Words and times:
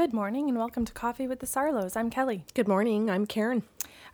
Good 0.00 0.14
morning 0.14 0.48
and 0.48 0.56
welcome 0.56 0.86
to 0.86 0.94
Coffee 0.94 1.28
with 1.28 1.40
the 1.40 1.46
Sarlos. 1.46 1.94
I'm 1.94 2.08
Kelly. 2.08 2.46
Good 2.54 2.66
morning. 2.66 3.10
I'm 3.10 3.26
Karen. 3.26 3.64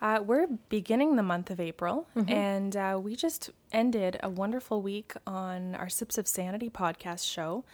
Uh, 0.03 0.19
we're 0.21 0.49
beginning 0.69 1.15
the 1.15 1.23
month 1.23 1.49
of 1.49 1.61
April, 1.61 2.09
and 2.27 2.77
uh, 2.77 2.99
we 3.01 3.15
just 3.15 3.51
ended 3.71 4.19
a 4.21 4.29
wonderful 4.29 4.83
week 4.83 5.13
on 5.29 5.77
our 5.77 5.89
Sips 5.89 6.19
of 6.19 6.27
Sanity 6.27 6.69
podcast 6.69 7.33
show, 7.33 7.65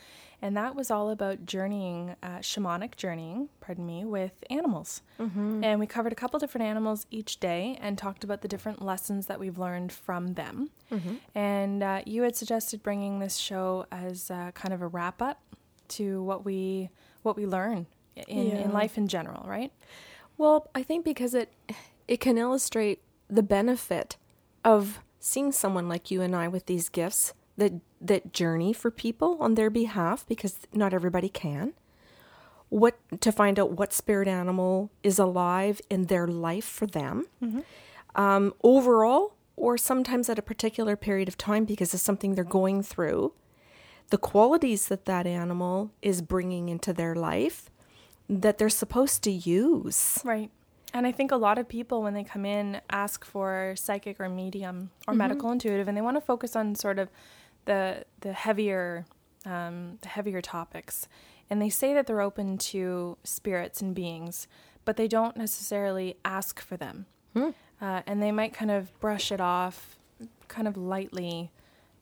and 0.43 0.55
that 0.59 0.77
was 0.77 0.91
all 0.91 1.09
about 1.09 1.47
journeying, 1.47 2.15
uh, 2.23 2.41
shamanic 2.41 2.97
journeying, 2.97 3.49
pardon 3.63 3.87
me, 3.87 4.05
with 4.05 4.45
animals. 4.51 5.01
And 5.65 5.81
we 5.81 5.87
covered 5.87 6.13
a 6.13 6.15
couple 6.15 6.39
different 6.39 6.67
animals 6.67 7.07
each 7.11 7.41
day 7.41 7.79
and 7.81 7.97
talked 7.97 8.25
about 8.25 8.43
the 8.43 8.49
different 8.49 8.83
lessons 8.83 9.25
that 9.29 9.41
we've 9.41 9.57
learned 9.57 9.91
from 9.91 10.35
them. 10.35 10.69
And 11.35 11.83
uh, 11.83 12.03
you 12.05 12.25
had 12.25 12.37
suggested 12.37 12.83
bringing 12.83 13.21
this 13.21 13.39
show 13.39 13.87
as 13.91 14.31
uh, 14.31 14.51
kind 14.53 14.75
of 14.75 14.83
a 14.83 14.87
wrap 14.87 15.23
up 15.23 15.41
to 15.89 16.23
what 16.23 16.45
we 16.45 16.91
what 17.23 17.37
we 17.37 17.47
learn 17.47 17.87
in, 18.17 18.47
Yeah. 18.47 18.55
in 18.65 18.73
life 18.73 18.97
in 18.99 19.09
general, 19.09 19.45
right? 19.47 19.73
Well, 20.39 20.69
I 20.75 20.83
think 20.83 21.05
because 21.05 21.35
it 21.35 21.53
it 22.09 22.19
can 22.21 22.37
illustrate 22.39 23.01
the 23.29 23.43
benefit 23.43 24.17
of 24.65 25.01
seeing 25.21 25.53
someone 25.53 25.89
like 25.89 26.11
you 26.11 26.21
and 26.21 26.35
I 26.35 26.49
with 26.49 26.67
these 26.67 26.89
gifts 26.89 27.33
that 27.57 27.73
that 28.01 28.33
journey 28.33 28.73
for 28.73 28.91
people 28.91 29.37
on 29.41 29.55
their 29.55 29.71
behalf 29.71 30.27
because 30.27 30.59
not 30.73 30.93
everybody 30.93 31.29
can. 31.29 31.75
What 32.71 32.99
to 33.21 33.31
find 33.31 33.59
out 33.59 33.73
what 33.73 33.93
spirit 33.93 34.27
animal 34.29 34.91
is 35.03 35.19
alive 35.19 35.81
in 35.91 36.05
their 36.07 36.27
life 36.27 36.65
for 36.65 36.87
them, 36.87 37.27
um, 38.15 38.55
overall, 38.65 39.35
or 39.57 39.77
sometimes 39.77 40.29
at 40.31 40.39
a 40.39 40.43
particular 40.43 40.97
period 40.97 41.29
of 41.29 41.37
time 41.37 41.65
because 41.67 41.93
of 41.93 42.01
something 42.01 42.35
they're 42.35 42.45
going 42.45 42.83
through. 42.83 43.33
The 44.09 44.17
qualities 44.19 44.89
that 44.89 45.05
that 45.05 45.27
animal 45.27 45.91
is 46.01 46.23
bringing 46.23 46.69
into 46.71 46.93
their 46.95 47.15
life 47.15 47.71
that 48.29 48.59
they're 48.59 48.69
supposed 48.69 49.23
to 49.25 49.31
use. 49.31 50.21
Right. 50.25 50.51
And 50.95 51.07
I 51.07 51.13
think 51.13 51.33
a 51.33 51.37
lot 51.37 51.59
of 51.59 51.69
people, 51.69 52.03
when 52.03 52.15
they 52.15 52.25
come 52.25 52.45
in, 52.45 52.81
ask 52.91 53.25
for 53.25 53.75
psychic 53.77 54.21
or 54.21 54.29
medium 54.29 54.91
or 55.09 55.15
medical 55.15 55.51
intuitive, 55.51 55.89
and 55.89 55.97
they 55.97 56.03
want 56.03 56.17
to 56.17 56.21
focus 56.21 56.55
on 56.55 56.75
sort 56.75 56.99
of 56.99 57.09
the 57.65 58.05
the 58.21 58.33
heavier 58.33 59.07
um, 59.47 59.99
the 60.03 60.09
heavier 60.09 60.41
topics. 60.41 61.09
And 61.49 61.61
they 61.61 61.71
say 61.71 61.95
that 61.95 62.07
they're 62.07 62.21
open 62.21 62.59
to 62.59 63.17
spirits 63.25 63.81
and 63.81 63.95
beings, 63.95 64.49
but 64.85 64.97
they 64.97 65.09
don't 65.09 65.37
necessarily 65.37 66.17
ask 66.25 66.61
for 66.61 66.77
them. 66.77 67.07
Uh, 67.81 68.03
and 68.07 68.23
they 68.23 68.33
might 68.33 68.53
kind 68.53 68.71
of 68.71 68.99
brush 69.01 69.33
it 69.33 69.41
off, 69.41 69.99
kind 70.49 70.69
of 70.69 70.77
lightly, 70.77 71.51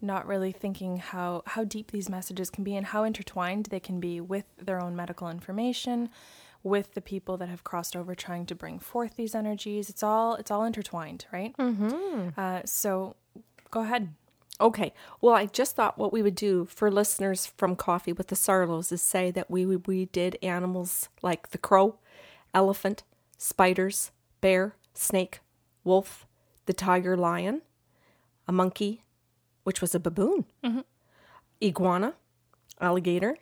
not 0.01 0.27
really 0.27 0.53
thinking 0.53 0.97
how 0.97 1.43
how 1.47 1.65
deep 1.65 1.91
these 1.91 2.09
messages 2.09 2.51
can 2.51 2.65
be 2.65 2.77
and 2.77 2.87
how 2.87 3.05
intertwined 3.05 3.67
they 3.67 3.81
can 3.81 4.01
be 4.01 4.21
with 4.21 4.45
their 4.59 4.81
own 4.81 4.97
medical 4.97 5.29
information 5.29 6.09
with 6.63 6.95
the 6.95 7.01
people 7.01 7.37
that 7.37 7.49
have 7.49 7.65
crossed 7.65 7.97
over 7.97 8.15
trying 8.15 8.45
to 8.47 8.55
bring 8.55 8.79
forth 8.79 9.17
these 9.17 9.35
energies 9.35 9.89
it's 9.89 10.03
all 10.03 10.35
it's 10.35 10.51
all 10.51 10.65
intertwined 10.65 11.27
right 11.33 11.57
mm-hmm. 11.57 12.29
uh, 12.37 12.61
so 12.65 13.17
go 13.71 13.81
ahead 13.81 14.11
Okay. 14.61 14.93
Well, 15.21 15.35
I 15.35 15.47
just 15.47 15.75
thought 15.75 15.97
what 15.97 16.13
we 16.13 16.23
would 16.23 16.35
do 16.35 16.67
for 16.67 16.91
listeners 16.91 17.47
from 17.47 17.77
Coffee 17.77 18.13
with 18.13 18.27
the 18.27 18.37
Sarlos 18.37 18.93
is 18.93 19.01
say 19.01 19.31
that 19.31 19.51
we 19.51 19.65
we 19.65 20.05
did 20.07 20.37
animals 20.43 21.09
like 21.23 21.51
the 21.51 21.59
crow, 21.59 21.97
elephant, 22.53 23.03
spiders, 23.39 24.11
bear, 24.41 24.75
snake, 24.93 25.41
wolf, 25.83 26.27
the 26.67 26.75
tiger 26.75 27.17
lion, 27.17 27.63
a 28.47 28.53
monkey, 28.53 29.03
which 29.71 29.81
was 29.81 29.95
a 29.95 30.01
baboon, 30.01 30.47
iguana, 31.63 32.15
alligator, 32.81 33.37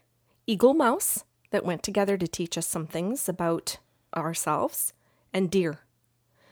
eagle 0.46 0.74
mouse 0.74 1.24
that 1.52 1.64
went 1.64 1.82
together 1.82 2.18
to 2.18 2.28
teach 2.28 2.58
us 2.58 2.66
some 2.66 2.86
things 2.86 3.30
about 3.30 3.78
ourselves, 4.14 4.92
and 5.32 5.50
deer. 5.50 5.78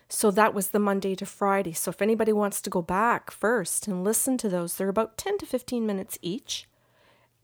So 0.09 0.31
that 0.31 0.55
was 0.55 0.69
the 0.69 0.79
Monday 0.79 1.15
to 1.17 1.27
Friday. 1.27 1.75
So 1.75 1.91
if 1.91 2.01
anybody 2.01 2.33
wants 2.33 2.63
to 2.63 2.71
go 2.71 2.81
back 2.81 3.31
first 3.31 3.87
and 3.87 4.03
listen 4.03 4.39
to 4.39 4.49
those, 4.49 4.77
they're 4.77 4.89
about 4.89 5.19
10 5.19 5.37
to 5.41 5.45
15 5.45 5.85
minutes 5.85 6.19
each, 6.23 6.67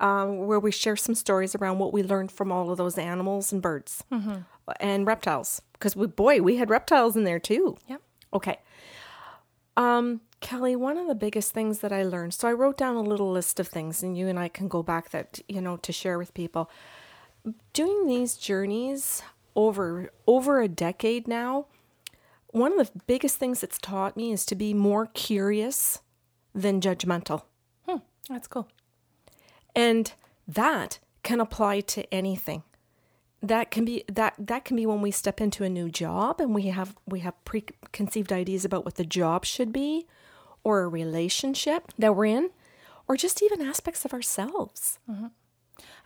um, 0.00 0.46
where 0.46 0.58
we 0.58 0.72
share 0.72 0.96
some 0.96 1.14
stories 1.14 1.54
around 1.54 1.80
what 1.80 1.92
we 1.92 2.02
learned 2.02 2.32
from 2.32 2.50
all 2.50 2.70
of 2.70 2.78
those 2.78 2.96
animals 2.96 3.52
and 3.52 3.60
birds 3.60 4.04
and 4.80 5.06
reptiles. 5.06 5.60
Because 5.74 5.94
we, 5.94 6.06
boy, 6.06 6.40
we 6.40 6.56
had 6.56 6.70
reptiles 6.70 7.14
in 7.14 7.24
there 7.24 7.38
too. 7.38 7.76
Yep. 7.88 8.00
Okay. 8.32 8.58
Um, 9.76 10.22
Kelly, 10.42 10.76
one 10.76 10.98
of 10.98 11.06
the 11.06 11.14
biggest 11.14 11.52
things 11.52 11.78
that 11.78 11.92
I 11.92 12.02
learned, 12.02 12.34
so 12.34 12.48
I 12.48 12.52
wrote 12.52 12.76
down 12.76 12.96
a 12.96 13.02
little 13.02 13.30
list 13.30 13.58
of 13.58 13.68
things, 13.68 14.02
and 14.02 14.18
you 14.18 14.28
and 14.28 14.38
I 14.38 14.48
can 14.48 14.68
go 14.68 14.82
back 14.82 15.10
that, 15.10 15.40
you 15.48 15.62
know, 15.62 15.78
to 15.78 15.92
share 15.92 16.18
with 16.18 16.34
people. 16.34 16.68
Doing 17.72 18.06
these 18.06 18.36
journeys 18.36 19.22
over 19.56 20.10
over 20.26 20.60
a 20.60 20.68
decade 20.68 21.26
now, 21.26 21.66
one 22.48 22.78
of 22.78 22.92
the 22.92 23.00
biggest 23.06 23.38
things 23.38 23.60
that's 23.60 23.78
taught 23.78 24.16
me 24.16 24.32
is 24.32 24.44
to 24.46 24.54
be 24.54 24.74
more 24.74 25.06
curious 25.06 26.00
than 26.54 26.80
judgmental. 26.80 27.42
Hmm, 27.88 27.98
that's 28.28 28.46
cool 28.46 28.68
And 29.74 30.12
that 30.46 30.98
can 31.22 31.40
apply 31.40 31.80
to 31.80 32.12
anything. 32.12 32.62
That 33.42 33.70
can 33.70 33.84
be 33.84 34.04
that 34.12 34.34
that 34.38 34.64
can 34.64 34.76
be 34.76 34.86
when 34.86 35.00
we 35.00 35.10
step 35.10 35.40
into 35.40 35.64
a 35.64 35.68
new 35.68 35.88
job 35.88 36.40
and 36.40 36.54
we 36.54 36.64
have 36.64 36.94
we 37.06 37.20
have 37.20 37.42
preconceived 37.44 38.32
ideas 38.32 38.64
about 38.64 38.84
what 38.84 38.96
the 38.96 39.04
job 39.04 39.44
should 39.44 39.72
be 39.72 40.06
or 40.64 40.82
a 40.82 40.88
relationship 40.88 41.92
that 41.98 42.14
we're 42.14 42.26
in 42.26 42.50
or 43.08 43.16
just 43.16 43.42
even 43.42 43.60
aspects 43.60 44.04
of 44.04 44.12
ourselves. 44.12 44.98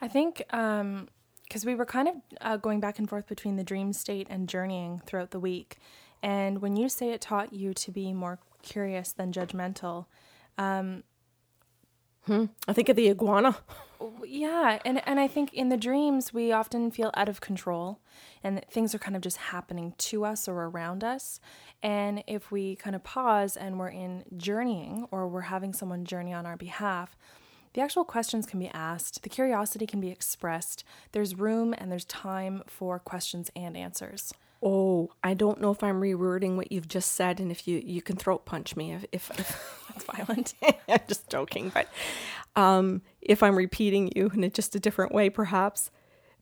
i 0.01 0.09
think 0.09 0.43
um 0.51 1.09
because 1.45 1.65
we 1.65 1.75
were 1.77 1.87
kind 1.87 2.09
of 2.09 2.15
uh, 2.41 2.57
going 2.57 2.81
back 2.81 2.99
and 2.99 3.09
forth 3.09 3.27
between 3.29 3.55
the 3.57 3.63
dream 3.63 3.93
state 3.93 4.27
and 4.29 4.49
journeying 4.49 5.01
throughout 5.07 5.31
the 5.31 5.39
week 5.41 5.77
and 6.23 6.61
when 6.61 6.75
you 6.77 6.89
say 6.89 7.11
it 7.11 7.21
taught 7.21 7.53
you 7.53 7.73
to 7.75 7.91
be 7.93 8.13
more 8.13 8.39
curious 8.63 9.13
than 9.13 9.33
judgmental 9.33 10.07
Hmm. 12.27 12.47
I 12.67 12.73
think 12.73 12.89
of 12.89 12.97
the 12.97 13.09
iguana. 13.09 13.59
Yeah, 14.25 14.79
and 14.85 15.07
and 15.07 15.21
I 15.21 15.29
think 15.29 15.55
in 15.55 15.69
the 15.69 15.77
dreams 15.77 16.35
we 16.35 16.53
often 16.53 16.91
feel 16.91 17.11
out 17.15 17.29
of 17.29 17.41
control 17.41 18.01
and 18.43 18.65
things 18.71 18.95
are 18.95 18.99
kind 18.99 19.17
of 19.17 19.23
just 19.23 19.37
happening 19.37 19.95
to 19.99 20.25
us 20.25 20.49
or 20.49 20.65
around 20.65 21.05
us. 21.05 21.41
And 21.83 22.25
if 22.27 22.51
we 22.51 22.77
kind 22.77 22.97
of 22.97 23.05
pause 23.05 23.57
and 23.57 23.79
we're 23.79 23.89
in 23.89 24.25
journeying 24.37 25.07
or 25.11 25.29
we're 25.29 25.43
having 25.43 25.73
someone 25.73 26.05
journey 26.05 26.33
on 26.33 26.47
our 26.47 26.57
behalf, 26.57 27.17
the 27.75 27.81
actual 27.81 28.05
questions 28.05 28.47
can 28.47 28.59
be 28.59 28.69
asked, 28.69 29.23
the 29.23 29.29
curiosity 29.29 29.87
can 29.87 30.01
be 30.01 30.11
expressed. 30.11 30.83
There's 31.13 31.37
room 31.37 31.75
and 31.77 31.93
there's 31.93 32.07
time 32.07 32.63
for 32.67 32.99
questions 32.99 33.51
and 33.55 33.77
answers. 33.77 34.33
Oh, 34.69 35.11
I 35.23 35.35
don't 35.35 35.61
know 35.61 35.71
if 35.71 35.85
I'm 35.85 36.01
rewording 36.01 36.57
what 36.57 36.73
you've 36.73 36.89
just 36.89 37.13
said 37.13 37.39
and 37.39 37.53
if 37.53 37.69
you 37.69 37.81
you 37.85 38.03
can 38.03 38.17
throat 38.17 38.45
punch 38.45 38.75
me 38.75 38.93
if 38.93 39.05
if, 39.13 39.31
if 39.39 39.87
That's 39.89 40.05
violent. 40.05 40.55
I'm 40.89 41.01
just 41.07 41.31
joking, 41.31 41.71
but 41.73 41.89
um, 42.57 43.03
if 43.21 43.43
I'm 43.45 43.55
repeating 43.57 44.11
you 44.17 44.31
in 44.35 44.43
a, 44.43 44.51
just 44.51 44.75
a 44.75 44.81
different 44.81 45.13
way, 45.13 45.31
perhaps. 45.31 45.91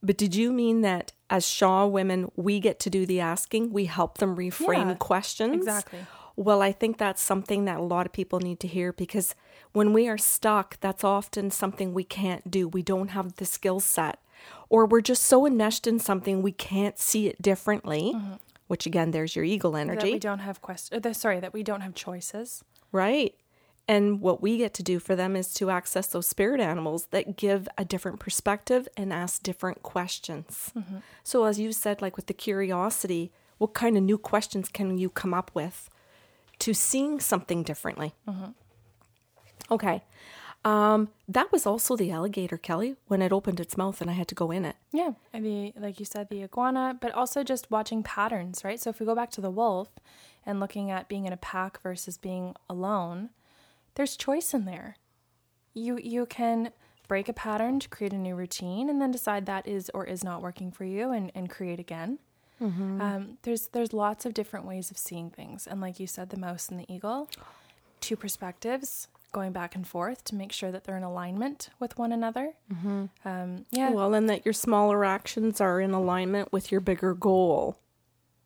But 0.03 0.17
did 0.17 0.34
you 0.34 0.53
mean 0.53 0.81
that 0.81 1.13
as 1.31 1.47
Shaw 1.47 1.87
women, 1.87 2.31
we 2.37 2.61
get 2.61 2.79
to 2.81 2.91
do 2.91 3.05
the 3.07 3.21
asking? 3.21 3.73
We 3.73 3.84
help 3.87 4.19
them 4.19 4.37
reframe 4.37 4.89
Yeah, 4.89 4.95
questions? 4.95 5.55
exactly. 5.57 6.07
Well, 6.37 6.63
I 6.63 6.73
think 6.73 6.99
that's 6.99 7.23
something 7.23 7.65
that 7.67 7.79
a 7.79 7.83
lot 7.83 8.07
of 8.07 8.13
people 8.13 8.41
need 8.41 8.59
to 8.61 8.69
hear 8.69 8.93
because 8.93 9.34
when 9.73 9.93
we 9.93 10.09
are 10.09 10.19
stuck, 10.19 10.79
that's 10.81 11.05
often 11.05 11.51
something 11.51 11.95
we 11.95 12.05
can't 12.05 12.51
do. 12.51 12.69
We 12.69 12.83
don't 12.83 13.09
have 13.09 13.37
the 13.37 13.45
skill 13.45 13.81
set, 13.81 14.19
or 14.69 14.87
we're 14.87 15.01
just 15.01 15.23
so 15.23 15.47
enmeshed 15.47 15.87
in 15.87 15.99
something 15.99 16.43
we 16.43 16.53
can't 16.53 16.99
see 16.99 17.29
it 17.29 17.41
differently. 17.41 18.13
Mm-hmm. 18.15 18.35
Which 18.67 18.87
again, 18.87 19.11
there's 19.11 19.37
your 19.37 19.45
eagle 19.45 19.77
energy. 19.77 20.07
that 20.07 20.13
we 20.13 20.19
don't 20.19 20.39
have 20.39 20.63
questions. 20.63 21.19
Sorry, 21.19 21.39
that 21.39 21.53
we 21.53 21.63
don't 21.63 21.83
have 21.83 21.95
choices. 21.95 22.65
Right. 22.93 23.35
And 23.87 24.23
what 24.23 24.41
we 24.41 24.57
get 24.57 24.73
to 24.75 24.83
do 24.83 24.99
for 24.99 25.15
them 25.15 25.37
is 25.37 25.53
to 25.55 25.69
access 25.69 26.07
those 26.07 26.27
spirit 26.27 26.61
animals 26.61 27.07
that 27.11 27.37
give 27.37 27.69
a 27.77 27.85
different 27.85 28.19
perspective 28.19 28.89
and 28.97 29.13
ask 29.13 29.43
different 29.43 29.83
questions. 29.83 30.73
Mm-hmm. 30.75 30.97
So, 31.23 31.45
as 31.45 31.61
you 31.61 31.73
said, 31.73 32.01
like 32.01 32.17
with 32.17 32.27
the 32.27 32.33
curiosity, 32.33 33.31
what 33.59 33.75
kind 33.75 33.99
of 33.99 34.03
new 34.03 34.17
questions 34.17 34.71
can 34.71 34.97
you 34.97 35.11
come 35.11 35.35
up 35.35 35.51
with 35.53 35.91
to 36.61 36.73
seeing 36.73 37.21
something 37.21 37.63
differently? 37.63 38.15
Mm-hmm. 38.27 38.53
Okay. 39.71 40.03
Um, 40.65 41.11
that 41.28 41.53
was 41.53 41.66
also 41.66 41.95
the 41.95 42.11
alligator, 42.11 42.57
Kelly, 42.57 42.97
when 43.07 43.21
it 43.21 43.33
opened 43.33 43.61
its 43.61 43.77
mouth 43.77 44.01
and 44.01 44.09
I 44.09 44.15
had 44.15 44.28
to 44.28 44.34
go 44.34 44.51
in 44.51 44.65
it. 44.65 44.77
Yeah, 44.93 45.13
and 45.33 45.45
the 45.45 45.72
like 45.77 46.01
you 46.01 46.07
said, 46.07 46.31
the 46.31 46.43
iguana, 46.43 46.97
but 46.99 47.13
also 47.13 47.45
just 47.45 47.71
watching 47.71 48.03
patterns, 48.03 48.65
right? 48.65 48.81
So 48.81 48.89
if 48.91 48.99
we 48.99 49.05
go 49.05 49.15
back 49.15 49.31
to 49.33 49.43
the 49.43 49.51
wolf 49.51 49.91
and 50.47 50.61
looking 50.61 50.91
at 50.91 51.09
being 51.09 51.27
in 51.27 51.33
a 51.34 51.37
pack 51.39 51.83
versus 51.83 52.16
being 52.16 52.55
alone, 52.69 53.31
there's 53.95 54.16
choice 54.16 54.55
in 54.55 54.65
there. 54.65 54.97
You 55.75 55.99
you 56.03 56.25
can 56.25 56.71
break 57.09 57.28
a 57.28 57.34
pattern 57.34 57.78
to 57.81 57.89
create 57.91 58.15
a 58.15 58.19
new 58.19 58.34
routine 58.34 58.89
and 58.89 59.03
then 59.03 59.10
decide 59.10 59.45
that 59.45 59.69
is 59.69 59.91
or 59.93 60.07
is 60.07 60.25
not 60.25 60.41
working 60.41 60.71
for 60.72 60.84
you 60.84 61.10
and, 61.10 61.31
and 61.34 61.51
create 61.51 61.78
again. 61.78 62.19
Um, 63.03 63.39
there's 63.43 63.67
there's 63.69 63.93
lots 63.93 64.25
of 64.25 64.33
different 64.33 64.65
ways 64.65 64.91
of 64.91 64.97
seeing 64.97 65.28
things, 65.28 65.67
and 65.67 65.83
like 65.83 66.01
you 66.01 66.07
said, 66.07 66.31
the 66.31 66.39
mouse 66.39 66.71
and 66.71 66.81
the 66.81 66.91
eagle, 66.91 67.28
two 68.01 68.17
perspectives, 68.17 69.09
going 69.34 69.53
back 69.53 69.75
and 69.75 69.86
forth 69.86 70.25
to 70.25 70.34
make 70.34 70.53
sure 70.53 70.72
that 70.72 70.84
they're 70.84 70.97
in 70.97 71.03
alignment 71.03 71.69
with 71.78 71.98
one 71.98 72.13
another. 72.13 72.54
Mm-hmm. 72.72 73.04
Um, 73.28 73.66
yeah. 73.71 73.91
Well, 73.91 74.15
and 74.15 74.31
that 74.31 74.47
your 74.47 74.54
smaller 74.54 75.04
actions 75.04 75.60
are 75.60 75.81
in 75.81 75.91
alignment 75.91 76.53
with 76.53 76.72
your 76.72 76.81
bigger 76.81 77.13
goal. 77.13 77.78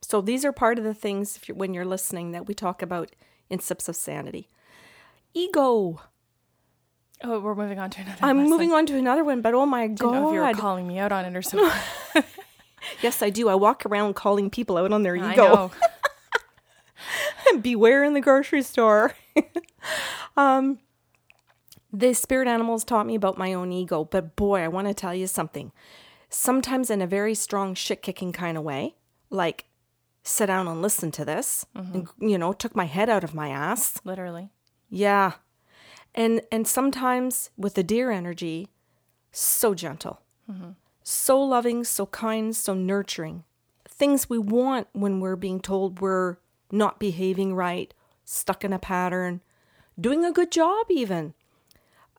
So 0.00 0.20
these 0.20 0.44
are 0.44 0.52
part 0.52 0.78
of 0.78 0.84
the 0.84 0.94
things 0.94 1.36
if 1.36 1.48
you're, 1.48 1.56
when 1.56 1.74
you're 1.74 1.84
listening 1.84 2.32
that 2.32 2.46
we 2.46 2.54
talk 2.54 2.82
about 2.82 3.14
in 3.48 3.60
Sips 3.60 3.88
of 3.88 3.94
Sanity. 3.94 4.48
Ego. 5.34 6.00
Oh, 7.22 7.40
we're 7.40 7.54
moving 7.54 7.78
on 7.78 7.90
to 7.90 8.00
another. 8.00 8.18
I'm 8.22 8.38
lesson. 8.38 8.50
moving 8.50 8.72
on 8.72 8.86
to 8.86 8.96
another 8.96 9.24
one, 9.24 9.42
but 9.42 9.54
oh 9.54 9.66
my 9.66 9.88
Didn't 9.88 10.00
know 10.00 10.28
if 10.28 10.34
you 10.34 10.40
were 10.40 10.52
god. 10.52 10.58
calling 10.58 10.86
me 10.86 10.98
out 10.98 11.12
on 11.12 11.24
it 11.24 11.36
or 11.36 11.42
something. 11.42 11.70
yes, 13.02 13.22
I 13.22 13.30
do. 13.30 13.48
I 13.48 13.54
walk 13.54 13.84
around 13.86 14.14
calling 14.14 14.50
people 14.50 14.78
out 14.78 14.92
on 14.92 15.02
their 15.02 15.16
I 15.16 15.32
ego. 15.32 15.70
Beware 17.60 18.04
in 18.04 18.14
the 18.14 18.20
grocery 18.20 18.62
store. 18.62 19.14
um, 20.38 20.78
the 21.92 22.14
spirit 22.14 22.48
animals 22.48 22.84
taught 22.84 23.06
me 23.06 23.14
about 23.14 23.36
my 23.36 23.52
own 23.52 23.72
ego, 23.72 24.04
but 24.04 24.36
boy, 24.36 24.60
I 24.60 24.68
want 24.68 24.86
to 24.88 24.94
tell 24.94 25.14
you 25.14 25.26
something. 25.26 25.72
Sometimes 26.30 26.90
in 26.90 27.02
a 27.02 27.06
very 27.06 27.34
strong 27.34 27.74
shit 27.74 28.02
kicking 28.02 28.32
kind 28.32 28.56
of 28.56 28.64
way, 28.64 28.94
like 29.30 29.66
sit 30.22 30.46
down 30.46 30.68
and 30.68 30.80
listen 30.82 31.10
to 31.12 31.24
this, 31.24 31.66
and, 31.74 32.08
you 32.18 32.38
know, 32.38 32.52
took 32.52 32.76
my 32.76 32.84
head 32.84 33.08
out 33.08 33.24
of 33.24 33.34
my 33.34 33.48
ass. 33.48 34.00
Literally. 34.04 34.50
Yeah. 34.90 35.32
And 36.14 36.42
and 36.52 36.66
sometimes 36.66 37.50
with 37.56 37.74
the 37.74 37.82
deer 37.82 38.10
energy, 38.10 38.68
so 39.32 39.74
gentle. 39.74 40.20
So 41.02 41.40
loving, 41.40 41.84
so 41.84 42.06
kind, 42.06 42.54
so 42.54 42.74
nurturing. 42.74 43.44
Things 43.88 44.28
we 44.28 44.38
want 44.38 44.88
when 44.92 45.20
we're 45.20 45.36
being 45.36 45.60
told 45.60 46.00
we're 46.00 46.36
not 46.70 46.98
behaving 46.98 47.54
right, 47.54 47.94
stuck 48.24 48.64
in 48.64 48.72
a 48.72 48.78
pattern, 48.78 49.40
doing 50.00 50.24
a 50.24 50.32
good 50.32 50.50
job 50.50 50.86
even. 50.90 51.34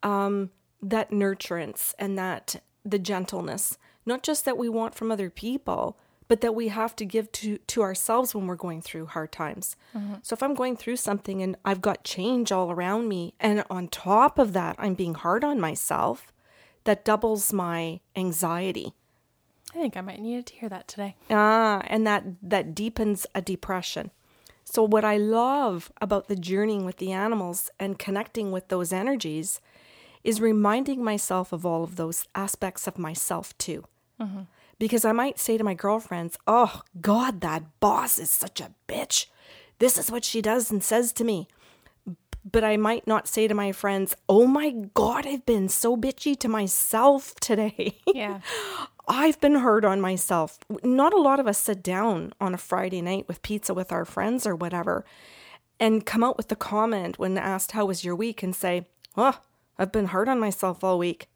Um 0.03 0.51
that 0.81 1.11
nurturance 1.11 1.93
and 1.99 2.17
that 2.17 2.61
the 2.85 2.99
gentleness, 2.99 3.77
not 4.05 4.23
just 4.23 4.45
that 4.45 4.57
we 4.57 4.69
want 4.69 4.95
from 4.95 5.11
other 5.11 5.29
people, 5.29 5.97
but 6.29 6.39
that 6.41 6.55
we 6.55 6.69
have 6.69 6.95
to 6.95 7.05
give 7.05 7.31
to 7.33 7.57
to 7.57 7.81
ourselves 7.81 8.33
when 8.33 8.47
we're 8.47 8.55
going 8.55 8.81
through 8.81 9.07
hard 9.07 9.31
times. 9.31 9.75
So 10.21 10.33
if 10.33 10.41
I'm 10.43 10.53
going 10.53 10.77
through 10.77 10.95
something 10.97 11.41
and 11.41 11.57
I've 11.65 11.81
got 11.81 12.03
change 12.03 12.51
all 12.51 12.71
around 12.71 13.07
me 13.09 13.33
and 13.39 13.63
on 13.69 13.87
top 13.89 14.39
of 14.39 14.53
that 14.53 14.75
I'm 14.79 14.93
being 14.93 15.15
hard 15.15 15.43
on 15.43 15.59
myself, 15.59 16.31
that 16.85 17.03
doubles 17.03 17.51
my 17.51 17.99
anxiety. 18.15 18.93
I 19.71 19.79
think 19.79 19.97
I 19.97 20.01
might 20.01 20.19
need 20.21 20.45
to 20.45 20.55
hear 20.55 20.69
that 20.69 20.87
today. 20.87 21.15
Ah, 21.29 21.81
and 21.87 22.07
that 22.07 22.23
that 22.41 22.73
deepens 22.73 23.25
a 23.35 23.41
depression. 23.41 24.11
So 24.71 24.83
what 24.83 25.03
I 25.03 25.17
love 25.17 25.91
about 25.99 26.27
the 26.27 26.35
journeying 26.35 26.85
with 26.85 26.97
the 26.97 27.11
animals 27.11 27.71
and 27.79 27.97
connecting 27.97 28.51
with 28.51 28.67
those 28.67 28.93
energies 28.93 29.61
is 30.23 30.39
reminding 30.39 31.03
myself 31.03 31.51
of 31.51 31.65
all 31.65 31.83
of 31.83 31.95
those 31.95 32.27
aspects 32.35 32.85
of 32.85 32.99
myself 32.99 33.57
too. 33.57 33.85
Mm-hmm. 34.21 34.41
Because 34.77 35.05
I 35.05 35.11
might 35.11 35.39
say 35.39 35.57
to 35.57 35.63
my 35.63 35.73
girlfriends, 35.73 36.37
"Oh 36.45 36.83
god, 37.01 37.41
that 37.41 37.63
boss 37.79 38.19
is 38.19 38.29
such 38.29 38.61
a 38.61 38.71
bitch. 38.87 39.25
This 39.79 39.97
is 39.97 40.11
what 40.11 40.23
she 40.23 40.39
does 40.39 40.69
and 40.69 40.83
says 40.83 41.13
to 41.13 41.23
me." 41.23 41.47
But 42.49 42.63
I 42.63 42.77
might 42.77 43.07
not 43.07 43.27
say 43.27 43.47
to 43.47 43.55
my 43.55 43.71
friends, 43.71 44.15
"Oh 44.29 44.45
my 44.45 44.69
god, 44.93 45.25
I've 45.25 45.47
been 45.47 45.67
so 45.67 45.97
bitchy 45.97 46.37
to 46.37 46.47
myself 46.47 47.33
today." 47.41 47.97
Yeah. 48.13 48.41
I've 49.09 49.41
been 49.41 49.55
hard 49.55 49.83
on 49.83 49.99
myself. 49.99 50.59
Not 50.83 51.13
a 51.13 51.19
lot 51.21 51.39
of 51.39 51.47
us 51.47 51.57
sit 51.57 51.81
down 51.81 52.31
on 52.39 52.53
a 52.53 52.59
Friday 52.59 53.01
night 53.01 53.27
with 53.27 53.41
pizza 53.41 53.73
with 53.73 53.91
our 53.91 54.05
friends 54.05 54.45
or 54.45 54.55
whatever 54.55 55.03
and 55.79 56.05
come 56.05 56.23
out 56.23 56.37
with 56.37 56.49
the 56.49 56.55
comment 56.55 57.17
when 57.17 57.35
asked, 57.37 57.71
How 57.71 57.85
was 57.85 58.03
your 58.05 58.15
week? 58.15 58.43
and 58.43 58.55
say, 58.55 58.85
Oh, 59.17 59.39
I've 59.79 59.91
been 59.91 60.05
hard 60.07 60.29
on 60.29 60.39
myself 60.39 60.83
all 60.83 60.99
week. 60.99 61.27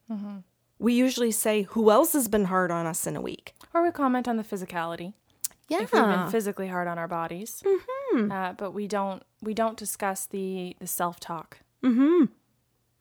We 0.78 0.94
usually 0.94 1.32
say, 1.32 1.62
Who 1.70 1.90
else 1.90 2.12
has 2.12 2.28
been 2.28 2.44
hard 2.44 2.70
on 2.70 2.86
us 2.86 3.06
in 3.08 3.16
a 3.16 3.20
week? 3.20 3.54
Or 3.72 3.82
we 3.82 3.90
comment 3.90 4.28
on 4.28 4.36
the 4.36 4.44
physicality. 4.44 5.14
Yeah. 5.68 5.82
If 5.82 5.92
we've 5.92 6.02
been 6.02 6.28
physically 6.28 6.68
hard 6.68 6.86
on 6.86 6.98
our 6.98 7.08
bodies. 7.08 7.62
Mm-hmm. 7.64 8.30
Uh, 8.30 8.52
but 8.52 8.72
we 8.72 8.86
don't 8.86 9.22
we 9.42 9.54
don't 9.54 9.76
discuss 9.76 10.26
the 10.26 10.76
the 10.78 10.86
self 10.86 11.18
talk. 11.18 11.58
Mm-hmm. 11.82 12.24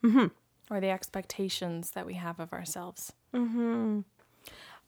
Mm-hmm. 0.08 0.26
Or 0.74 0.80
the 0.80 0.90
expectations 0.90 1.92
that 1.92 2.06
we 2.06 2.16
have 2.16 2.40
of 2.40 2.54
ourselves. 2.54 3.14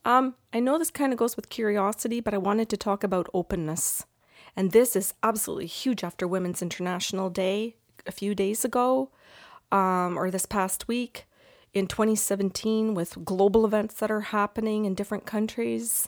Um, 0.05 0.35
I 0.53 0.59
know 0.59 0.77
this 0.77 0.91
kind 0.91 1.11
of 1.11 1.17
goes 1.17 1.35
with 1.35 1.49
curiosity, 1.49 2.21
but 2.21 2.33
I 2.33 2.37
wanted 2.37 2.69
to 2.69 2.77
talk 2.77 3.03
about 3.03 3.27
openness. 3.33 4.05
And 4.55 4.71
this 4.71 4.95
is 4.95 5.15
absolutely 5.23 5.65
huge 5.65 6.03
after 6.03 6.27
Women's 6.27 6.61
International 6.61 7.29
Day 7.31 7.75
a 8.05 8.11
few 8.11 8.35
days 8.35 8.63
ago, 8.63 9.09
um, 9.71 10.17
or 10.17 10.29
this 10.29 10.45
past 10.45 10.87
week 10.87 11.25
in 11.73 11.87
2017, 11.87 12.93
with 12.93 13.25
global 13.25 13.65
events 13.65 13.95
that 13.95 14.11
are 14.11 14.21
happening 14.21 14.85
in 14.85 14.93
different 14.93 15.25
countries. 15.25 16.07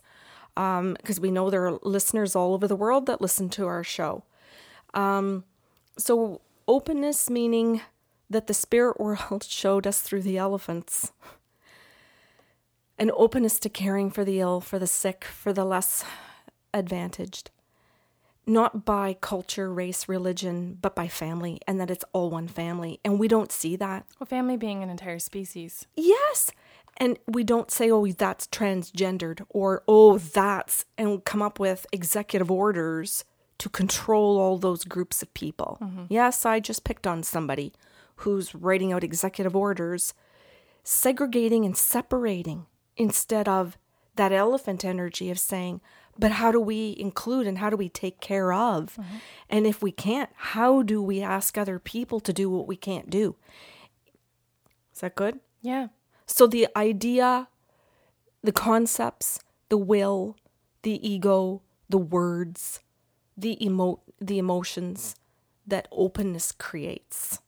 Because 0.56 1.20
we 1.20 1.32
know 1.32 1.50
there 1.50 1.68
are 1.68 1.80
listeners 1.84 2.36
all 2.36 2.54
over 2.54 2.68
the 2.68 2.76
world 2.76 3.08
that 3.08 3.20
listen 3.20 3.50
to 3.50 3.66
our 3.68 3.84
show. 3.84 4.24
Um, 4.94 5.44
so, 5.98 6.42
openness 6.68 7.30
meaning 7.30 7.82
that 8.30 8.48
the 8.48 8.54
spirit 8.54 9.00
world 9.00 9.44
showed 9.44 9.86
us 9.86 10.02
through 10.02 10.22
the 10.22 10.38
elephants 10.38 11.12
an 13.00 13.12
openness 13.16 13.60
to 13.60 13.70
caring 13.70 14.10
for 14.10 14.26
the 14.26 14.40
ill, 14.40 14.62
for 14.62 14.80
the 14.80 14.88
sick, 14.88 15.24
for 15.24 15.54
the 15.54 15.66
less 15.66 16.04
advantaged. 16.74 17.52
Not 18.46 18.86
by 18.86 19.14
culture, 19.20 19.74
race, 19.74 20.08
religion, 20.08 20.78
but 20.82 20.96
by 20.96 21.08
family, 21.08 21.60
and 21.68 21.82
that 21.82 21.92
it's 21.92 22.06
all 22.14 22.30
one 22.30 22.48
family. 22.48 23.00
And 23.04 23.20
we 23.20 23.28
don't 23.28 23.52
see 23.52 23.76
that. 23.76 24.06
Well, 24.20 24.28
family 24.28 24.56
being 24.56 24.84
an 24.84 24.90
entire 24.90 25.20
species. 25.20 25.86
Yes. 25.96 26.52
And 26.96 27.20
we 27.28 27.44
don't 27.44 27.70
say, 27.70 27.92
oh, 27.92 28.08
that's 28.08 28.48
transgendered, 28.48 29.46
or 29.50 29.84
oh, 29.88 30.18
that's, 30.18 30.86
and 30.98 31.24
come 31.26 31.42
up 31.42 31.60
with 31.60 31.86
executive 31.92 32.50
orders 32.50 33.26
to 33.60 33.70
control 33.70 34.40
all 34.40 34.58
those 34.58 34.84
groups 34.84 35.22
of 35.22 35.34
people. 35.34 35.78
Mm-hmm. 35.82 36.06
Yes, 36.10 36.46
I 36.46 36.60
just 36.60 36.84
picked 36.84 37.06
on 37.06 37.24
somebody 37.24 37.74
who's 38.18 38.56
writing 38.56 38.94
out 38.94 39.04
executive 39.04 39.56
orders, 39.56 40.14
segregating 40.84 41.66
and 41.66 41.76
separating 41.76 42.66
instead 42.98 43.48
of 43.48 43.78
that 44.16 44.34
elephant 44.34 44.84
energy 44.84 45.30
of 45.32 45.40
saying, 45.40 45.80
but 46.20 46.32
how 46.32 46.52
do 46.52 46.60
we 46.60 46.96
include 47.00 47.48
and 47.48 47.60
how 47.60 47.70
do 47.70 47.78
we 47.78 47.90
take 47.90 48.20
care 48.20 48.52
of? 48.52 48.96
Mm-hmm. 49.00 49.18
And 49.50 49.68
if 49.68 49.82
we 49.82 49.92
can't, 49.92 50.30
how 50.36 50.82
do 50.82 51.02
we 51.02 51.22
ask 51.22 51.58
other 51.58 51.80
people 51.80 52.20
to 52.22 52.34
do 52.34 52.50
what 52.50 52.68
we 52.68 52.76
can't 52.76 53.10
do? 53.10 53.36
Is 54.94 55.02
that 55.02 55.16
good? 55.16 55.40
Yeah. 55.62 55.88
So 56.26 56.48
the 56.48 56.68
idea, 56.76 57.48
the 58.44 58.52
concepts, 58.52 59.40
the 59.70 59.78
will, 59.78 60.36
the 60.82 61.08
ego, 61.08 61.62
the 61.88 61.98
words, 61.98 62.80
the 63.38 63.64
emo- 63.64 64.02
the 64.20 64.40
emotions 64.40 65.16
that 65.68 65.88
openness 65.92 66.52
creates. 66.52 67.40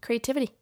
Creativity. 0.00 0.52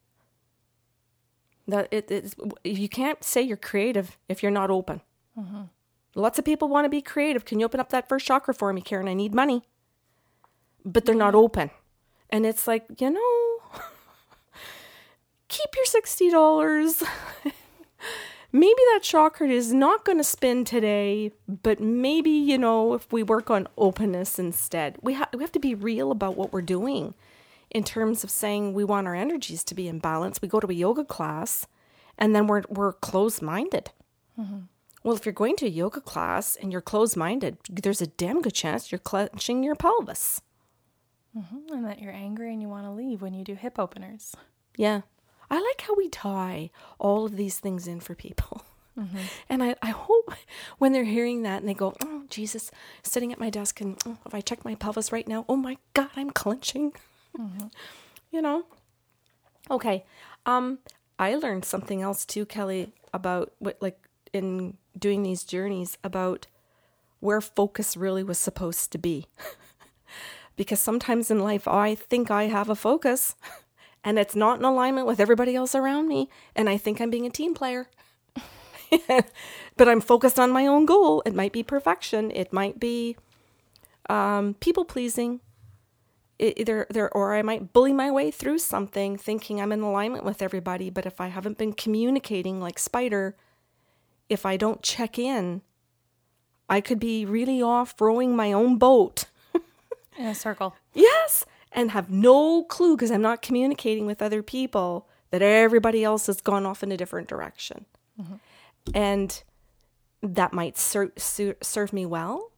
That 1.67 1.89
it 1.91 2.11
is 2.11 2.35
you 2.63 2.89
can't 2.89 3.25
say 3.25 3.41
you're 3.41 3.57
creative 3.57 4.19
if 4.29 4.43
you're 4.43 4.53
not 4.53 4.71
open. 4.71 5.01
Mm-hmm. 5.39 5.63
Lots 6.15 6.39
of 6.39 6.45
people 6.45 6.69
want 6.69 6.85
to 6.85 6.89
be 6.89 7.03
creative. 7.03 7.45
Can 7.45 7.59
you 7.59 7.67
open 7.67 7.81
up 7.81 7.89
that 7.91 8.09
first 8.09 8.27
chakra 8.27 8.55
for 8.55 8.73
me, 8.73 8.81
Karen? 8.81 9.09
I 9.09 9.15
need 9.15 9.35
money. 9.35 9.63
But 10.85 11.07
they're 11.07 11.15
not 11.15 11.29
mm-hmm. 11.29 11.45
open. 11.45 11.71
And 12.31 12.47
it's 12.47 12.67
like, 12.67 12.85
you 13.01 13.11
know, 13.11 13.81
keep 15.49 15.71
your 15.75 16.03
$60. 16.03 17.03
maybe 18.53 18.81
that 18.93 19.01
chakra 19.03 19.49
is 19.49 19.73
not 19.73 20.05
going 20.05 20.19
to 20.19 20.25
spin 20.25 20.65
today, 20.65 21.33
but 21.49 21.81
maybe, 21.81 22.31
you 22.31 22.59
know, 22.59 22.95
if 22.95 23.13
we 23.13 23.23
work 23.23 23.51
on 23.51 23.67
openness 23.77 24.39
instead. 24.39 24.97
We, 25.03 25.15
ha- 25.15 25.29
we 25.35 25.43
have 25.43 25.53
to 25.53 25.61
be 25.61 25.75
real 25.75 26.13
about 26.13 26.37
what 26.37 26.53
we're 26.53 26.63
doing 26.63 27.15
in 27.71 27.85
terms 27.85 28.25
of 28.25 28.31
saying 28.31 28.73
we 28.73 28.85
want 28.85 29.07
our 29.07 29.15
energies 29.15 29.65
to 29.65 29.75
be 29.75 29.89
in 29.89 29.99
balance. 29.99 30.41
We 30.41 30.49
go 30.49 30.61
to 30.61 30.71
a 30.71 30.75
yoga 30.75 31.05
class 31.05 31.67
and 32.19 32.35
then 32.35 32.47
we're, 32.47 32.63
we're 32.69 32.93
closed 32.93 33.43
minded. 33.43 33.91
Mm-hmm. 34.39 34.61
Well, 35.03 35.15
if 35.15 35.27
you're 35.27 35.33
going 35.33 35.57
to 35.57 35.67
a 35.67 35.71
yoga 35.71 36.01
class 36.01 36.57
and 36.57 36.73
you're 36.73 36.81
closed 36.81 37.17
minded, 37.17 37.59
there's 37.69 38.01
a 38.01 38.07
damn 38.07 38.41
good 38.41 38.55
chance 38.55 38.91
you're 38.91 38.99
clenching 38.99 39.63
your 39.63 39.75
pelvis. 39.75 40.41
Mm-hmm. 41.37 41.75
And 41.75 41.85
that 41.85 42.01
you're 42.01 42.13
angry 42.13 42.53
and 42.53 42.63
you 42.63 42.69
want 42.69 42.87
to 42.87 42.91
leave 42.91 43.21
when 43.21 43.35
you 43.35 43.45
do 43.45 43.55
hip 43.55 43.79
openers. 43.79 44.35
Yeah. 44.77 45.03
I 45.51 45.61
like 45.61 45.83
how 45.83 45.95
we 45.95 46.09
tie 46.09 46.71
all 46.99 47.27
of 47.27 47.37
these 47.37 47.59
things 47.59 47.87
in 47.87 48.01
for 48.01 48.15
people. 48.15 48.65
Mm-hmm. 48.99 49.19
And 49.49 49.63
I, 49.63 49.75
I 49.83 49.91
hope 49.91 50.33
when 50.79 50.93
they're 50.93 51.05
hearing 51.05 51.43
that 51.43 51.61
and 51.61 51.69
they 51.69 51.75
go, 51.75 51.95
oh, 52.03 52.23
Jesus, 52.31 52.71
sitting 53.03 53.33
at 53.33 53.41
my 53.41 53.51
desk 53.51 53.81
and 53.81 54.01
oh, 54.07 54.19
if 54.25 54.35
I 54.35 54.41
check 54.41 54.65
my 54.65 54.75
pelvis 54.75 55.13
right 55.13 55.27
now, 55.27 55.45
oh 55.49 55.57
my 55.57 55.77
God, 55.95 56.11
I'm 56.17 56.31
clenching. 56.31 56.93
You 58.31 58.43
know? 58.43 58.65
Okay. 59.71 60.05
Um, 60.47 60.79
I 61.19 61.35
learned 61.37 61.65
something 61.65 62.03
else 62.03 62.25
too, 62.25 62.45
Kelly, 62.47 62.93
about 63.13 63.53
what, 63.59 63.79
like, 63.81 64.09
in 64.33 64.77
doing 64.99 65.23
these 65.23 65.45
journeys 65.45 65.97
about 66.05 66.47
where 67.21 67.41
focus 67.41 67.97
really 67.97 68.23
was 68.23 68.39
supposed 68.39 68.93
to 68.93 68.99
be. 68.99 69.27
because 70.57 70.81
sometimes 70.81 71.31
in 71.31 71.41
life 71.41 71.67
I 71.67 71.95
think 71.95 72.31
I 72.31 72.45
have 72.45 72.69
a 72.69 72.75
focus 72.77 73.35
and 74.05 74.19
it's 74.19 74.37
not 74.37 74.59
in 74.59 74.65
alignment 74.65 75.07
with 75.07 75.21
everybody 75.21 75.57
else 75.57 75.75
around 75.75 76.09
me. 76.09 76.29
And 76.55 76.69
I 76.69 76.77
think 76.77 77.01
I'm 77.01 77.11
being 77.11 77.27
a 77.27 77.31
team 77.31 77.55
player. 77.55 77.89
but 79.77 79.89
I'm 79.89 80.01
focused 80.01 80.39
on 80.39 80.53
my 80.53 80.67
own 80.67 80.87
goal. 80.87 81.23
It 81.25 81.35
might 81.35 81.53
be 81.53 81.63
perfection, 81.63 82.31
it 82.31 82.53
might 82.53 82.79
be 82.79 83.17
um, 84.11 84.55
people 84.61 84.85
pleasing. 84.85 85.41
Either 86.39 86.87
there, 86.91 87.13
or 87.17 87.35
I 87.35 87.43
might 87.43 87.73
bully 87.73 87.93
my 87.93 88.11
way 88.11 88.31
through 88.31 88.59
something 88.59 89.17
thinking 89.17 89.61
I'm 89.61 89.73
in 89.73 89.81
alignment 89.81 90.25
with 90.25 90.43
everybody. 90.43 90.91
But 90.91 91.07
if 91.07 91.21
I 91.21 91.29
haven't 91.29 91.59
been 91.59 91.73
communicating 91.73 92.61
like 92.61 92.79
Spider, 92.79 93.37
if 94.29 94.45
I 94.45 94.57
don't 94.57 94.83
check 94.83 95.19
in, 95.19 95.63
I 96.69 96.81
could 96.81 96.99
be 96.99 97.25
really 97.25 97.63
off 97.63 98.01
rowing 98.01 98.35
my 98.35 98.53
own 98.53 98.79
boat. 98.79 99.27
in 100.19 100.27
a 100.27 100.35
circle. 100.35 100.75
Yes. 100.93 101.45
And 101.73 101.91
have 101.91 102.11
no 102.11 102.65
clue 102.65 102.97
because 102.97 103.11
I'm 103.11 103.23
not 103.23 103.43
communicating 103.43 104.07
with 104.07 104.23
other 104.23 104.43
people 104.43 105.09
that 105.31 105.43
everybody 105.43 106.05
else 106.05 106.27
has 106.27 106.41
gone 106.41 106.65
off 106.65 106.83
in 106.83 106.93
a 106.93 106.97
different 106.97 107.29
direction. 107.29 107.87
Mm-hmm. 108.21 108.35
And 108.95 109.43
that 110.23 110.53
might 110.53 110.79
ser- 110.79 111.13
ser- 111.17 111.57
serve 111.61 111.93
me 111.93 112.07
well 112.07 112.53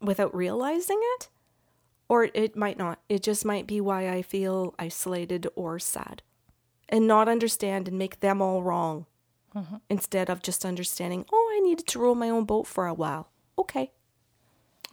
without 0.00 0.34
realizing 0.34 1.00
it, 1.16 1.28
or 2.08 2.28
it 2.34 2.56
might 2.56 2.78
not. 2.78 3.00
It 3.08 3.22
just 3.22 3.44
might 3.44 3.66
be 3.66 3.80
why 3.80 4.08
I 4.08 4.22
feel 4.22 4.74
isolated 4.78 5.46
or 5.54 5.78
sad 5.78 6.22
and 6.88 7.06
not 7.06 7.28
understand 7.28 7.88
and 7.88 7.98
make 7.98 8.20
them 8.20 8.40
all 8.40 8.62
wrong 8.62 9.06
mm-hmm. 9.54 9.76
instead 9.88 10.30
of 10.30 10.42
just 10.42 10.64
understanding, 10.64 11.24
oh, 11.32 11.52
I 11.56 11.60
needed 11.60 11.86
to 11.88 11.98
row 11.98 12.14
my 12.14 12.30
own 12.30 12.44
boat 12.44 12.66
for 12.66 12.86
a 12.86 12.94
while. 12.94 13.28
Okay. 13.58 13.92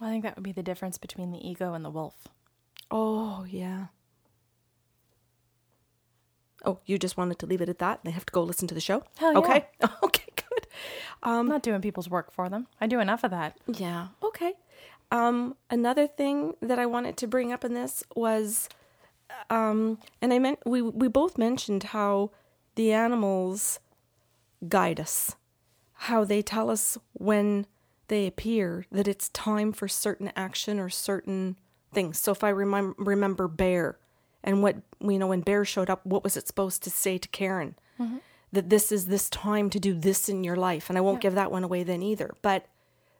I 0.00 0.10
think 0.10 0.24
that 0.24 0.36
would 0.36 0.42
be 0.44 0.52
the 0.52 0.62
difference 0.62 0.98
between 0.98 1.32
the 1.32 1.46
ego 1.46 1.72
and 1.72 1.84
the 1.84 1.90
wolf. 1.90 2.28
Oh, 2.90 3.46
yeah. 3.48 3.86
Oh, 6.64 6.80
you 6.84 6.98
just 6.98 7.16
wanted 7.16 7.38
to 7.38 7.46
leave 7.46 7.60
it 7.60 7.68
at 7.68 7.78
that? 7.78 8.00
They 8.04 8.10
have 8.10 8.26
to 8.26 8.32
go 8.32 8.42
listen 8.42 8.68
to 8.68 8.74
the 8.74 8.80
show? 8.80 9.04
Hell 9.16 9.32
yeah. 9.32 9.38
Okay. 9.38 9.66
Okay, 10.02 10.24
good. 10.36 10.66
Um, 11.22 11.40
I'm 11.40 11.48
not 11.48 11.62
doing 11.62 11.80
people's 11.80 12.10
work 12.10 12.30
for 12.30 12.48
them. 12.48 12.66
I 12.80 12.86
do 12.86 13.00
enough 13.00 13.24
of 13.24 13.30
that. 13.30 13.56
Yeah. 13.66 14.08
Okay. 14.22 14.54
Um, 15.10 15.56
another 15.70 16.06
thing 16.06 16.54
that 16.60 16.78
I 16.78 16.86
wanted 16.86 17.16
to 17.18 17.26
bring 17.26 17.52
up 17.52 17.64
in 17.64 17.74
this 17.74 18.02
was, 18.14 18.68
um, 19.50 19.98
and 20.20 20.32
I 20.32 20.38
meant 20.38 20.60
we 20.66 20.82
we 20.82 21.08
both 21.08 21.38
mentioned 21.38 21.84
how 21.84 22.30
the 22.74 22.92
animals 22.92 23.78
guide 24.68 24.98
us, 24.98 25.36
how 25.94 26.24
they 26.24 26.42
tell 26.42 26.70
us 26.70 26.98
when 27.12 27.66
they 28.08 28.26
appear 28.26 28.86
that 28.90 29.08
it's 29.08 29.28
time 29.30 29.72
for 29.72 29.88
certain 29.88 30.32
action 30.36 30.78
or 30.78 30.88
certain 30.88 31.56
things. 31.92 32.18
So 32.18 32.32
if 32.32 32.44
I 32.44 32.52
remem- 32.52 32.94
remember 32.98 33.48
Bear 33.48 33.98
and 34.44 34.62
what 34.62 34.76
you 35.00 35.18
know 35.18 35.28
when 35.28 35.40
Bear 35.40 35.64
showed 35.64 35.90
up, 35.90 36.04
what 36.04 36.24
was 36.24 36.36
it 36.36 36.46
supposed 36.46 36.82
to 36.84 36.90
say 36.90 37.18
to 37.18 37.28
Karen? 37.28 37.76
Mm-hmm. 38.00 38.18
That 38.52 38.70
this 38.70 38.92
is 38.92 39.06
this 39.06 39.28
time 39.28 39.70
to 39.70 39.80
do 39.80 39.92
this 39.92 40.28
in 40.28 40.44
your 40.44 40.56
life, 40.56 40.88
and 40.88 40.96
I 40.96 41.00
won't 41.00 41.18
yeah. 41.18 41.28
give 41.28 41.34
that 41.34 41.50
one 41.50 41.64
away 41.64 41.82
then 41.82 42.02
either. 42.02 42.34
But 42.42 42.66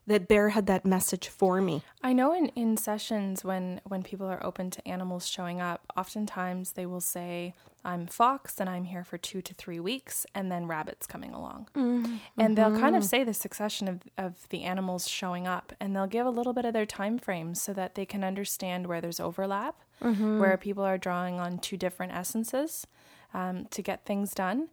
that 0.07 0.27
bear 0.27 0.49
had 0.49 0.65
that 0.65 0.85
message 0.85 1.27
for 1.27 1.61
me 1.61 1.83
i 2.01 2.11
know 2.13 2.33
in, 2.33 2.47
in 2.49 2.75
sessions 2.77 3.43
when 3.43 3.79
when 3.83 4.01
people 4.01 4.25
are 4.25 4.43
open 4.43 4.71
to 4.71 4.85
animals 4.87 5.27
showing 5.27 5.61
up 5.61 5.81
oftentimes 5.95 6.71
they 6.71 6.85
will 6.85 7.01
say 7.01 7.53
i'm 7.85 8.07
fox 8.07 8.59
and 8.59 8.69
i'm 8.69 8.85
here 8.85 9.03
for 9.03 9.17
two 9.17 9.41
to 9.41 9.53
three 9.53 9.79
weeks 9.79 10.25
and 10.33 10.51
then 10.51 10.65
rabbits 10.65 11.05
coming 11.05 11.33
along 11.33 11.67
mm-hmm. 11.75 12.15
and 12.37 12.57
they'll 12.57 12.79
kind 12.79 12.95
of 12.95 13.03
mm-hmm. 13.03 13.09
say 13.09 13.23
the 13.23 13.33
succession 13.33 13.87
of, 13.87 14.01
of 14.17 14.49
the 14.49 14.63
animals 14.63 15.07
showing 15.07 15.45
up 15.45 15.73
and 15.79 15.95
they'll 15.95 16.07
give 16.07 16.25
a 16.25 16.31
little 16.31 16.53
bit 16.53 16.65
of 16.65 16.73
their 16.73 16.85
time 16.85 17.19
frames 17.19 17.61
so 17.61 17.73
that 17.73 17.95
they 17.95 18.05
can 18.05 18.23
understand 18.23 18.87
where 18.87 19.01
there's 19.01 19.19
overlap 19.19 19.75
mm-hmm. 20.01 20.39
where 20.39 20.57
people 20.57 20.83
are 20.83 20.97
drawing 20.97 21.39
on 21.39 21.59
two 21.59 21.77
different 21.77 22.13
essences 22.13 22.87
um, 23.33 23.65
to 23.65 23.81
get 23.81 24.05
things 24.05 24.33
done 24.33 24.69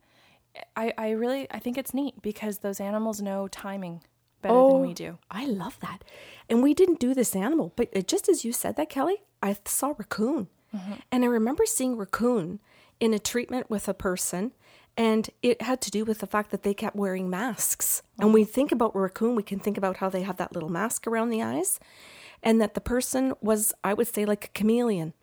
I, 0.76 0.92
I 0.96 1.10
really 1.10 1.50
I 1.50 1.58
think 1.58 1.76
it's 1.76 1.92
neat 1.92 2.22
because 2.22 2.58
those 2.58 2.80
animals 2.80 3.20
know 3.20 3.48
timing 3.48 4.02
better 4.44 4.54
oh, 4.54 4.74
than 4.74 4.88
we 4.88 4.94
do. 4.94 5.18
I 5.30 5.46
love 5.46 5.80
that. 5.80 6.04
And 6.48 6.62
we 6.62 6.74
didn't 6.74 7.00
do 7.00 7.14
this 7.14 7.34
animal, 7.34 7.72
but 7.74 8.06
just 8.06 8.28
as 8.28 8.44
you 8.44 8.52
said 8.52 8.76
that, 8.76 8.90
Kelly, 8.90 9.22
I 9.42 9.56
saw 9.64 9.94
raccoon. 9.98 10.48
Mm-hmm. 10.74 10.92
And 11.10 11.24
I 11.24 11.28
remember 11.28 11.64
seeing 11.66 11.96
raccoon 11.96 12.60
in 13.00 13.14
a 13.14 13.18
treatment 13.18 13.70
with 13.70 13.88
a 13.88 13.94
person, 13.94 14.52
and 14.96 15.30
it 15.42 15.62
had 15.62 15.80
to 15.82 15.90
do 15.90 16.04
with 16.04 16.18
the 16.18 16.26
fact 16.26 16.50
that 16.50 16.62
they 16.62 16.74
kept 16.74 16.94
wearing 16.94 17.30
masks. 17.30 18.02
And 18.18 18.32
we 18.32 18.44
think 18.44 18.70
about 18.70 18.94
raccoon, 18.94 19.34
we 19.34 19.42
can 19.42 19.58
think 19.58 19.78
about 19.78 19.96
how 19.96 20.08
they 20.08 20.22
have 20.22 20.36
that 20.36 20.52
little 20.52 20.68
mask 20.68 21.06
around 21.06 21.30
the 21.30 21.42
eyes, 21.42 21.80
and 22.42 22.60
that 22.60 22.74
the 22.74 22.80
person 22.80 23.32
was, 23.40 23.72
I 23.82 23.94
would 23.94 24.06
say, 24.06 24.24
like 24.24 24.44
a 24.44 24.58
chameleon, 24.58 25.14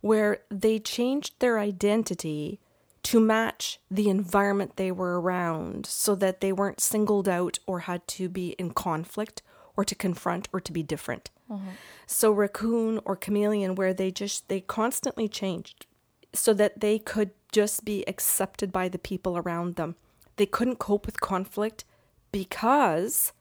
where 0.00 0.40
they 0.50 0.78
changed 0.78 1.34
their 1.40 1.58
identity 1.58 2.60
to 3.04 3.20
match 3.20 3.80
the 3.90 4.08
environment 4.08 4.76
they 4.76 4.92
were 4.92 5.20
around 5.20 5.86
so 5.86 6.14
that 6.14 6.40
they 6.40 6.52
weren't 6.52 6.80
singled 6.80 7.28
out 7.28 7.58
or 7.66 7.80
had 7.80 8.06
to 8.06 8.28
be 8.28 8.50
in 8.58 8.70
conflict 8.70 9.42
or 9.76 9.84
to 9.84 9.94
confront 9.94 10.48
or 10.52 10.60
to 10.60 10.72
be 10.72 10.82
different. 10.82 11.30
Mm-hmm. 11.50 11.70
So 12.06 12.30
raccoon 12.30 13.00
or 13.04 13.16
chameleon 13.16 13.74
where 13.74 13.92
they 13.92 14.10
just 14.10 14.48
they 14.48 14.60
constantly 14.60 15.28
changed 15.28 15.86
so 16.32 16.54
that 16.54 16.80
they 16.80 16.98
could 16.98 17.30
just 17.50 17.84
be 17.84 18.04
accepted 18.08 18.72
by 18.72 18.88
the 18.88 18.98
people 18.98 19.36
around 19.36 19.76
them. 19.76 19.96
They 20.36 20.46
couldn't 20.46 20.78
cope 20.78 21.04
with 21.04 21.20
conflict 21.20 21.84
because 22.30 23.32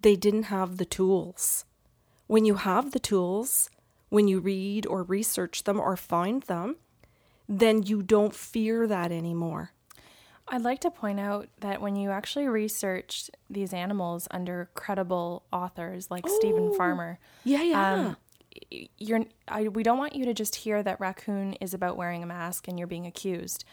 they 0.00 0.16
didn't 0.16 0.44
have 0.44 0.76
the 0.76 0.84
tools. 0.84 1.64
When 2.26 2.44
you 2.44 2.54
have 2.54 2.92
the 2.92 2.98
tools, 2.98 3.70
when 4.08 4.26
you 4.28 4.40
read 4.40 4.86
or 4.86 5.02
research 5.02 5.64
them 5.64 5.78
or 5.78 5.96
find 5.96 6.42
them, 6.44 6.76
then 7.50 7.82
you 7.82 8.00
don't 8.00 8.34
fear 8.34 8.86
that 8.86 9.10
anymore. 9.10 9.72
I'd 10.48 10.62
like 10.62 10.80
to 10.80 10.90
point 10.90 11.20
out 11.20 11.48
that 11.60 11.80
when 11.80 11.96
you 11.96 12.10
actually 12.10 12.48
researched 12.48 13.30
these 13.48 13.72
animals 13.72 14.26
under 14.30 14.70
credible 14.74 15.44
authors 15.52 16.10
like 16.10 16.24
oh, 16.26 16.38
Steven 16.38 16.72
Farmer, 16.74 17.18
yeah, 17.44 17.62
yeah, 17.62 17.92
um, 17.92 18.16
you're 18.98 19.24
I, 19.48 19.68
we 19.68 19.82
don't 19.82 19.98
want 19.98 20.14
you 20.14 20.24
to 20.24 20.34
just 20.34 20.56
hear 20.56 20.82
that 20.82 21.00
raccoon 21.00 21.54
is 21.54 21.74
about 21.74 21.96
wearing 21.96 22.22
a 22.22 22.26
mask 22.26 22.68
and 22.68 22.78
you're 22.78 22.88
being 22.88 23.06
accused 23.06 23.64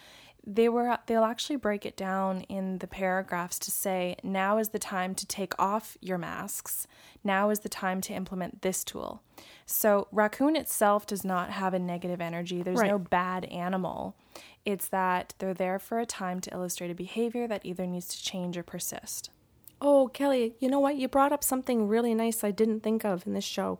they 0.49 0.69
were 0.69 0.97
they'll 1.07 1.25
actually 1.25 1.57
break 1.57 1.85
it 1.85 1.97
down 1.97 2.41
in 2.43 2.77
the 2.77 2.87
paragraphs 2.87 3.59
to 3.59 3.69
say 3.69 4.15
now 4.23 4.57
is 4.57 4.69
the 4.69 4.79
time 4.79 5.13
to 5.15 5.25
take 5.25 5.53
off 5.59 5.97
your 5.99 6.17
masks. 6.17 6.87
Now 7.21 7.49
is 7.49 7.59
the 7.59 7.69
time 7.69 7.99
to 8.01 8.13
implement 8.13 8.61
this 8.61 8.85
tool. 8.85 9.21
So 9.65 10.07
raccoon 10.09 10.55
itself 10.55 11.05
does 11.05 11.25
not 11.25 11.49
have 11.49 11.73
a 11.73 11.79
negative 11.79 12.21
energy. 12.21 12.63
There's 12.63 12.79
right. 12.79 12.89
no 12.89 12.97
bad 12.97 13.43
animal. 13.45 14.15
It's 14.63 14.87
that 14.87 15.33
they're 15.39 15.53
there 15.53 15.79
for 15.79 15.99
a 15.99 16.05
time 16.05 16.39
to 16.41 16.53
illustrate 16.53 16.91
a 16.91 16.95
behavior 16.95 17.47
that 17.47 17.65
either 17.65 17.85
needs 17.85 18.07
to 18.07 18.23
change 18.23 18.57
or 18.57 18.63
persist. 18.63 19.29
Oh 19.81 20.07
kelly 20.07 20.55
you 20.59 20.69
know 20.69 20.79
what? 20.79 20.95
You 20.95 21.09
brought 21.09 21.33
up 21.33 21.43
something 21.43 21.89
really 21.89 22.15
nice 22.15 22.41
i 22.45 22.51
didn't 22.51 22.79
think 22.79 23.03
of 23.03 23.27
in 23.27 23.33
this 23.33 23.43
show 23.43 23.79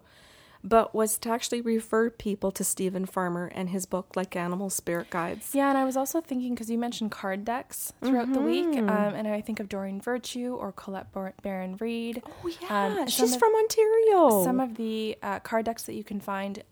but 0.67 0.93
was 0.93 1.17
to 1.19 1.29
actually 1.29 1.61
refer 1.61 2.09
people 2.09 2.51
to 2.51 2.63
Steven 2.63 3.05
Farmer 3.05 3.51
and 3.53 3.69
his 3.69 3.85
book, 3.85 4.15
like 4.15 4.35
Animal 4.35 4.69
Spirit 4.69 5.09
Guides. 5.09 5.53
Yeah, 5.53 5.69
and 5.69 5.77
I 5.77 5.85
was 5.85 5.95
also 5.95 6.21
thinking 6.21 6.53
because 6.53 6.69
you 6.69 6.77
mentioned 6.77 7.11
card 7.11 7.45
decks 7.45 7.93
throughout 8.01 8.25
mm-hmm. 8.25 8.33
the 8.33 8.41
week, 8.41 8.67
mm-hmm. 8.67 8.89
um, 8.89 9.15
and 9.15 9.27
I 9.27 9.41
think 9.41 9.59
of 9.59 9.69
Doreen 9.69 10.01
Virtue 10.01 10.55
or 10.59 10.71
Colette 10.71 11.07
Baron 11.41 11.77
Reid. 11.79 12.21
Oh 12.25 12.49
yeah, 12.61 12.85
um, 12.85 13.07
she's 13.07 13.33
of, 13.33 13.39
from 13.39 13.53
Ontario. 13.55 14.43
Some 14.43 14.59
of 14.59 14.75
the 14.75 15.17
uh, 15.23 15.39
card 15.39 15.65
decks 15.65 15.83
that 15.83 15.93
you 15.93 16.03
can 16.03 16.19
find. 16.19 16.63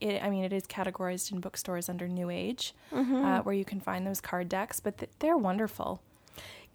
It, 0.00 0.22
I 0.22 0.30
mean, 0.30 0.44
it 0.44 0.52
is 0.52 0.64
categorized 0.64 1.32
in 1.32 1.40
bookstores 1.40 1.88
under 1.88 2.06
New 2.06 2.30
Age, 2.30 2.72
mm-hmm. 2.92 3.16
uh, 3.16 3.42
where 3.42 3.54
you 3.54 3.64
can 3.64 3.80
find 3.80 4.06
those 4.06 4.20
card 4.20 4.48
decks, 4.48 4.78
but 4.78 4.98
th- 4.98 5.10
they're 5.18 5.36
wonderful. 5.36 6.02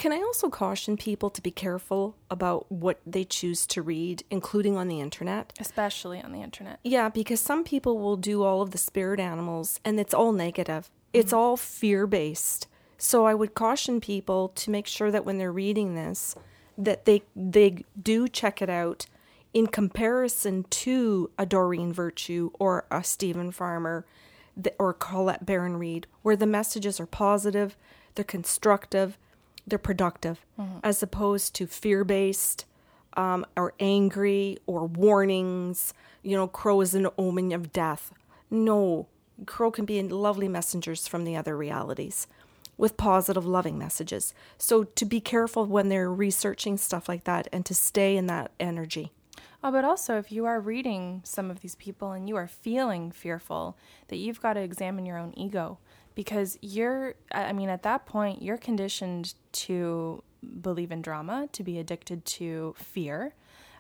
Can 0.03 0.11
I 0.11 0.17
also 0.17 0.49
caution 0.49 0.97
people 0.97 1.29
to 1.29 1.41
be 1.41 1.49
careful 1.49 2.17
about 2.29 2.69
what 2.69 2.99
they 3.05 3.23
choose 3.23 3.65
to 3.67 3.81
read, 3.81 4.25
including 4.29 4.75
on 4.75 4.89
the 4.89 4.99
internet? 4.99 5.53
Especially 5.61 6.19
on 6.21 6.33
the 6.33 6.41
internet. 6.41 6.79
Yeah, 6.83 7.07
because 7.07 7.39
some 7.39 7.63
people 7.63 7.97
will 7.99 8.17
do 8.17 8.43
all 8.43 8.61
of 8.61 8.71
the 8.71 8.77
spirit 8.77 9.21
animals 9.21 9.79
and 9.85 9.97
it's 10.01 10.13
all 10.13 10.33
negative, 10.33 10.91
mm-hmm. 10.91 11.21
it's 11.21 11.31
all 11.31 11.55
fear 11.55 12.05
based. 12.05 12.67
So 12.97 13.25
I 13.25 13.33
would 13.33 13.53
caution 13.53 14.01
people 14.01 14.49
to 14.49 14.69
make 14.69 14.87
sure 14.87 15.09
that 15.09 15.23
when 15.23 15.37
they're 15.37 15.53
reading 15.53 15.95
this, 15.95 16.35
that 16.77 17.05
they 17.05 17.23
they 17.33 17.85
do 17.97 18.27
check 18.27 18.61
it 18.61 18.69
out 18.69 19.05
in 19.53 19.67
comparison 19.67 20.65
to 20.69 21.31
a 21.37 21.45
Doreen 21.45 21.93
Virtue 21.93 22.51
or 22.59 22.85
a 22.91 23.05
Steven 23.05 23.51
Farmer 23.51 24.05
or 24.77 24.93
Colette 24.93 25.45
Baron 25.45 25.77
Reid, 25.77 26.07
where 26.23 26.35
the 26.35 26.45
messages 26.45 26.99
are 26.99 27.05
positive, 27.05 27.77
they're 28.15 28.25
constructive, 28.25 29.17
they're 29.67 29.79
productive 29.79 30.45
mm-hmm. 30.59 30.79
as 30.83 31.01
opposed 31.01 31.55
to 31.55 31.67
fear 31.67 32.03
based 32.03 32.65
um, 33.15 33.45
or 33.55 33.73
angry 33.79 34.57
or 34.65 34.85
warnings. 34.85 35.93
You 36.21 36.37
know, 36.37 36.47
crow 36.47 36.81
is 36.81 36.95
an 36.95 37.07
omen 37.17 37.51
of 37.51 37.71
death. 37.71 38.11
No, 38.49 39.07
crow 39.45 39.71
can 39.71 39.85
be 39.85 40.01
lovely 40.03 40.47
messengers 40.47 41.07
from 41.07 41.23
the 41.23 41.35
other 41.35 41.55
realities 41.57 42.27
with 42.77 42.97
positive, 42.97 43.45
loving 43.45 43.77
messages. 43.77 44.33
So 44.57 44.83
to 44.83 45.05
be 45.05 45.21
careful 45.21 45.65
when 45.65 45.89
they're 45.89 46.11
researching 46.11 46.77
stuff 46.77 47.07
like 47.07 47.23
that 47.25 47.47
and 47.51 47.65
to 47.65 47.75
stay 47.75 48.17
in 48.17 48.27
that 48.27 48.51
energy. 48.59 49.11
Oh, 49.63 49.71
but 49.71 49.85
also, 49.85 50.17
if 50.17 50.31
you 50.31 50.45
are 50.45 50.59
reading 50.59 51.21
some 51.23 51.49
of 51.49 51.61
these 51.61 51.75
people 51.75 52.11
and 52.11 52.27
you 52.27 52.35
are 52.35 52.47
feeling 52.47 53.11
fearful, 53.11 53.77
that 54.09 54.17
you've 54.17 54.41
got 54.41 54.53
to 54.53 54.59
examine 54.59 55.05
your 55.05 55.17
own 55.17 55.33
ego 55.37 55.77
because 56.15 56.57
you're, 56.61 57.15
I 57.31 57.53
mean, 57.53 57.69
at 57.69 57.83
that 57.83 58.05
point, 58.05 58.41
you're 58.41 58.57
conditioned 58.57 59.33
to 59.53 60.23
believe 60.61 60.91
in 60.91 61.01
drama, 61.01 61.47
to 61.53 61.63
be 61.63 61.79
addicted 61.79 62.25
to 62.25 62.75
fear. 62.77 63.33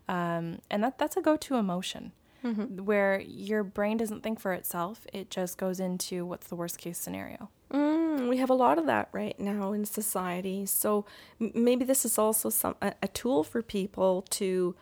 Um, 0.07 0.59
and 0.69 0.83
that, 0.83 0.97
that's 0.97 1.17
a 1.17 1.21
go 1.21 1.35
to 1.37 1.55
emotion 1.55 2.11
Mm-hmm. 2.43 2.83
where 2.83 3.21
your 3.21 3.63
brain 3.63 3.95
doesn't 3.95 4.21
think 4.21 4.37
for 4.37 4.51
itself, 4.51 5.07
it 5.13 5.29
just 5.29 5.57
goes 5.57 5.79
into 5.79 6.25
what's 6.25 6.47
the 6.47 6.57
worst 6.57 6.77
case 6.77 6.97
scenario. 6.97 7.49
Mm, 7.71 8.27
we 8.27 8.35
have 8.35 8.49
a 8.49 8.53
lot 8.53 8.77
of 8.77 8.85
that 8.87 9.07
right 9.13 9.39
now 9.39 9.71
in 9.71 9.85
society. 9.85 10.65
So 10.65 11.05
m- 11.39 11.53
maybe 11.55 11.85
this 11.85 12.03
is 12.03 12.17
also 12.17 12.49
some 12.49 12.75
a, 12.81 12.95
a 13.01 13.07
tool 13.07 13.45
for 13.45 13.61
people 13.61 14.23
to, 14.31 14.75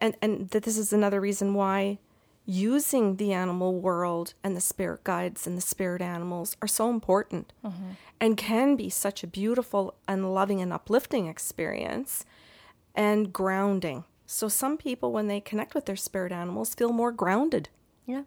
and 0.00 0.16
and 0.20 0.50
that 0.50 0.64
this 0.64 0.76
is 0.76 0.92
another 0.92 1.20
reason 1.20 1.54
why 1.54 1.98
using 2.46 3.16
the 3.16 3.32
animal 3.32 3.74
world 3.80 4.32
and 4.44 4.56
the 4.56 4.60
spirit 4.60 5.02
guides 5.04 5.46
and 5.46 5.56
the 5.56 5.60
spirit 5.62 6.00
animals 6.00 6.56
are 6.62 6.68
so 6.68 6.88
important 6.88 7.52
and 8.20 8.36
can 8.36 8.76
be 8.76 8.88
such 8.88 9.24
a 9.24 9.26
beautiful 9.26 9.94
and 10.06 10.32
loving 10.32 10.60
and 10.62 10.72
uplifting 10.72 11.26
experience 11.26 12.24
and 12.94 13.32
grounding. 13.32 14.04
So 14.26 14.48
some 14.48 14.76
people 14.76 15.12
when 15.12 15.26
they 15.26 15.40
connect 15.40 15.74
with 15.74 15.86
their 15.86 15.96
spirit 15.96 16.30
animals 16.32 16.74
feel 16.74 16.92
more 16.92 17.10
grounded. 17.12 17.68
Yeah. 18.06 18.22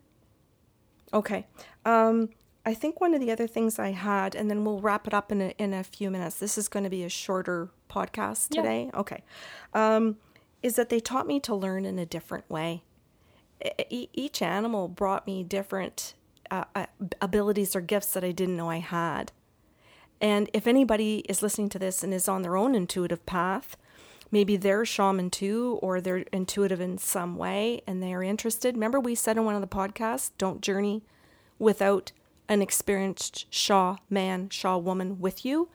Okay. 1.13 1.47
Um, 1.85 2.29
I 2.65 2.73
think 2.73 2.99
one 3.01 3.13
of 3.13 3.21
the 3.21 3.31
other 3.31 3.47
things 3.47 3.79
I 3.79 3.91
had, 3.91 4.35
and 4.35 4.49
then 4.49 4.63
we'll 4.65 4.79
wrap 4.81 5.07
it 5.07 5.13
up 5.13 5.31
in 5.31 5.41
a, 5.41 5.49
in 5.57 5.73
a 5.73 5.83
few 5.83 6.11
minutes. 6.11 6.37
This 6.37 6.57
is 6.57 6.67
going 6.67 6.83
to 6.83 6.89
be 6.89 7.03
a 7.03 7.09
shorter 7.09 7.69
podcast 7.89 8.49
Yeah. 8.51 8.61
today. 8.61 8.91
Okay. 8.93 9.23
Um, 9.73 10.17
is 10.61 10.75
that 10.75 10.89
they 10.89 10.99
taught 10.99 11.25
me 11.25 11.39
to 11.39 11.55
learn 11.55 11.85
in 11.85 11.97
a 11.97 12.05
different 12.05 12.49
way. 12.49 12.83
Each 13.89 14.41
animal 14.41 14.87
brought 14.87 15.27
me 15.27 15.43
different 15.43 16.13
uh, 16.51 16.65
uh, 16.75 16.85
abilities 17.21 17.75
or 17.75 17.81
gifts 17.81 18.13
that 18.13 18.23
I 18.23 18.31
didn't 18.31 18.57
know 18.57 18.69
I 18.69 18.79
had. 18.79 19.31
And 20.21 20.49
if 20.53 20.67
anybody 20.67 21.19
is 21.29 21.41
listening 21.41 21.69
to 21.69 21.79
this 21.79 22.03
and 22.03 22.13
is 22.13 22.27
on 22.27 22.41
their 22.41 22.57
own 22.57 22.75
intuitive 22.75 23.25
path, 23.25 23.77
maybe 24.31 24.57
they're 24.57 24.85
shaman 24.85 25.29
too, 25.29 25.79
or 25.81 26.01
they're 26.01 26.25
intuitive 26.33 26.81
in 26.81 26.97
some 26.97 27.37
way 27.37 27.81
and 27.87 28.01
they 28.01 28.13
are 28.13 28.23
interested. 28.23 28.75
Remember, 28.75 28.99
we 28.99 29.15
said 29.15 29.37
in 29.37 29.45
one 29.45 29.55
of 29.55 29.61
the 29.61 29.67
podcasts, 29.67 30.31
don't 30.37 30.61
journey 30.61 31.03
without 31.57 32.11
an 32.49 32.61
experienced 32.61 33.45
Shaw 33.53 33.97
man, 34.09 34.49
Shaw 34.49 34.77
woman 34.77 35.19
with 35.19 35.45
you 35.45 35.69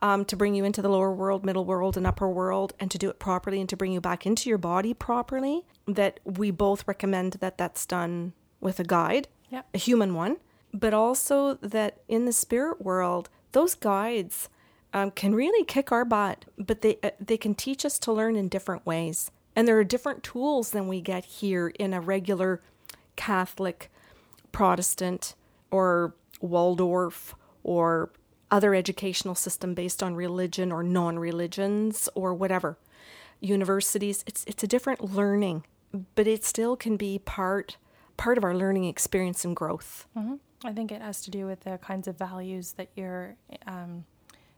um, 0.00 0.24
to 0.24 0.36
bring 0.36 0.54
you 0.54 0.64
into 0.64 0.82
the 0.82 0.88
lower 0.88 1.12
world, 1.14 1.44
middle 1.44 1.64
world, 1.64 1.96
and 1.96 2.06
upper 2.06 2.28
world, 2.28 2.72
and 2.80 2.90
to 2.90 2.98
do 2.98 3.08
it 3.08 3.18
properly 3.18 3.60
and 3.60 3.68
to 3.68 3.76
bring 3.76 3.92
you 3.92 4.00
back 4.00 4.26
into 4.26 4.48
your 4.48 4.58
body 4.58 4.92
properly. 4.94 5.64
That 5.86 6.18
we 6.24 6.50
both 6.50 6.86
recommend 6.88 7.34
that 7.34 7.56
that's 7.58 7.86
done 7.86 8.32
with 8.60 8.80
a 8.80 8.84
guide, 8.84 9.28
Yeah. 9.50 9.62
a 9.72 9.78
human 9.78 10.14
one, 10.14 10.38
but 10.74 10.92
also 10.92 11.54
that 11.54 11.98
in 12.08 12.24
the 12.24 12.32
spirit 12.32 12.82
world, 12.82 13.28
those 13.52 13.74
guides 13.74 14.48
um, 14.92 15.10
can 15.10 15.34
really 15.34 15.64
kick 15.64 15.92
our 15.92 16.04
butt, 16.04 16.44
but 16.58 16.80
they 16.80 16.98
uh, 17.02 17.10
they 17.20 17.36
can 17.36 17.54
teach 17.54 17.84
us 17.84 17.98
to 18.00 18.12
learn 18.12 18.34
in 18.36 18.48
different 18.48 18.84
ways, 18.86 19.30
and 19.54 19.68
there 19.68 19.78
are 19.78 19.84
different 19.84 20.22
tools 20.22 20.70
than 20.70 20.88
we 20.88 21.00
get 21.00 21.24
here 21.26 21.68
in 21.78 21.92
a 21.94 22.00
regular 22.00 22.62
Catholic, 23.16 23.90
Protestant, 24.52 25.34
or 25.70 26.14
Waldorf 26.40 27.34
or 27.62 28.10
other 28.50 28.74
educational 28.74 29.34
system 29.34 29.74
based 29.74 30.02
on 30.02 30.14
religion 30.14 30.70
or 30.70 30.82
non-religions 30.82 32.08
or 32.14 32.32
whatever 32.32 32.78
universities 33.40 34.22
it's 34.26 34.44
it's 34.46 34.62
a 34.62 34.66
different 34.66 35.12
learning 35.14 35.64
but 36.14 36.26
it 36.26 36.44
still 36.44 36.76
can 36.76 36.96
be 36.96 37.18
part 37.18 37.76
part 38.16 38.38
of 38.38 38.44
our 38.44 38.54
learning 38.54 38.84
experience 38.84 39.44
and 39.44 39.54
growth 39.56 40.06
hmm 40.14 40.34
I 40.64 40.72
think 40.72 40.90
it 40.90 41.02
has 41.02 41.20
to 41.22 41.30
do 41.30 41.44
with 41.46 41.60
the 41.60 41.76
kinds 41.78 42.08
of 42.08 42.16
values 42.16 42.72
that 42.72 42.88
you're 42.96 43.36
um, 43.66 44.04